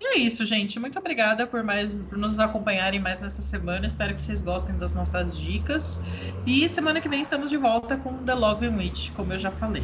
E 0.01 0.15
é 0.15 0.17
isso, 0.17 0.43
gente. 0.43 0.79
Muito 0.79 0.97
obrigada 0.97 1.45
por 1.45 1.63
mais 1.63 1.99
por 2.09 2.17
nos 2.17 2.39
acompanharem 2.39 2.99
mais 2.99 3.21
nessa 3.21 3.41
semana. 3.41 3.85
Espero 3.85 4.15
que 4.15 4.21
vocês 4.21 4.41
gostem 4.41 4.75
das 4.75 4.95
nossas 4.95 5.37
dicas. 5.37 6.03
E 6.43 6.67
semana 6.67 6.99
que 6.99 7.07
vem 7.07 7.21
estamos 7.21 7.51
de 7.51 7.57
volta 7.57 7.95
com 7.97 8.17
The 8.25 8.33
Love 8.33 8.65
and 8.65 8.77
Witch, 8.77 9.11
como 9.11 9.31
eu 9.31 9.37
já 9.37 9.51
falei. 9.51 9.83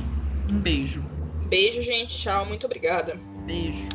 Um 0.51 0.59
beijo. 0.59 1.05
Beijo, 1.47 1.83
gente. 1.83 2.17
Tchau. 2.17 2.47
Muito 2.47 2.65
obrigada. 2.65 3.15
Beijo. 3.45 3.87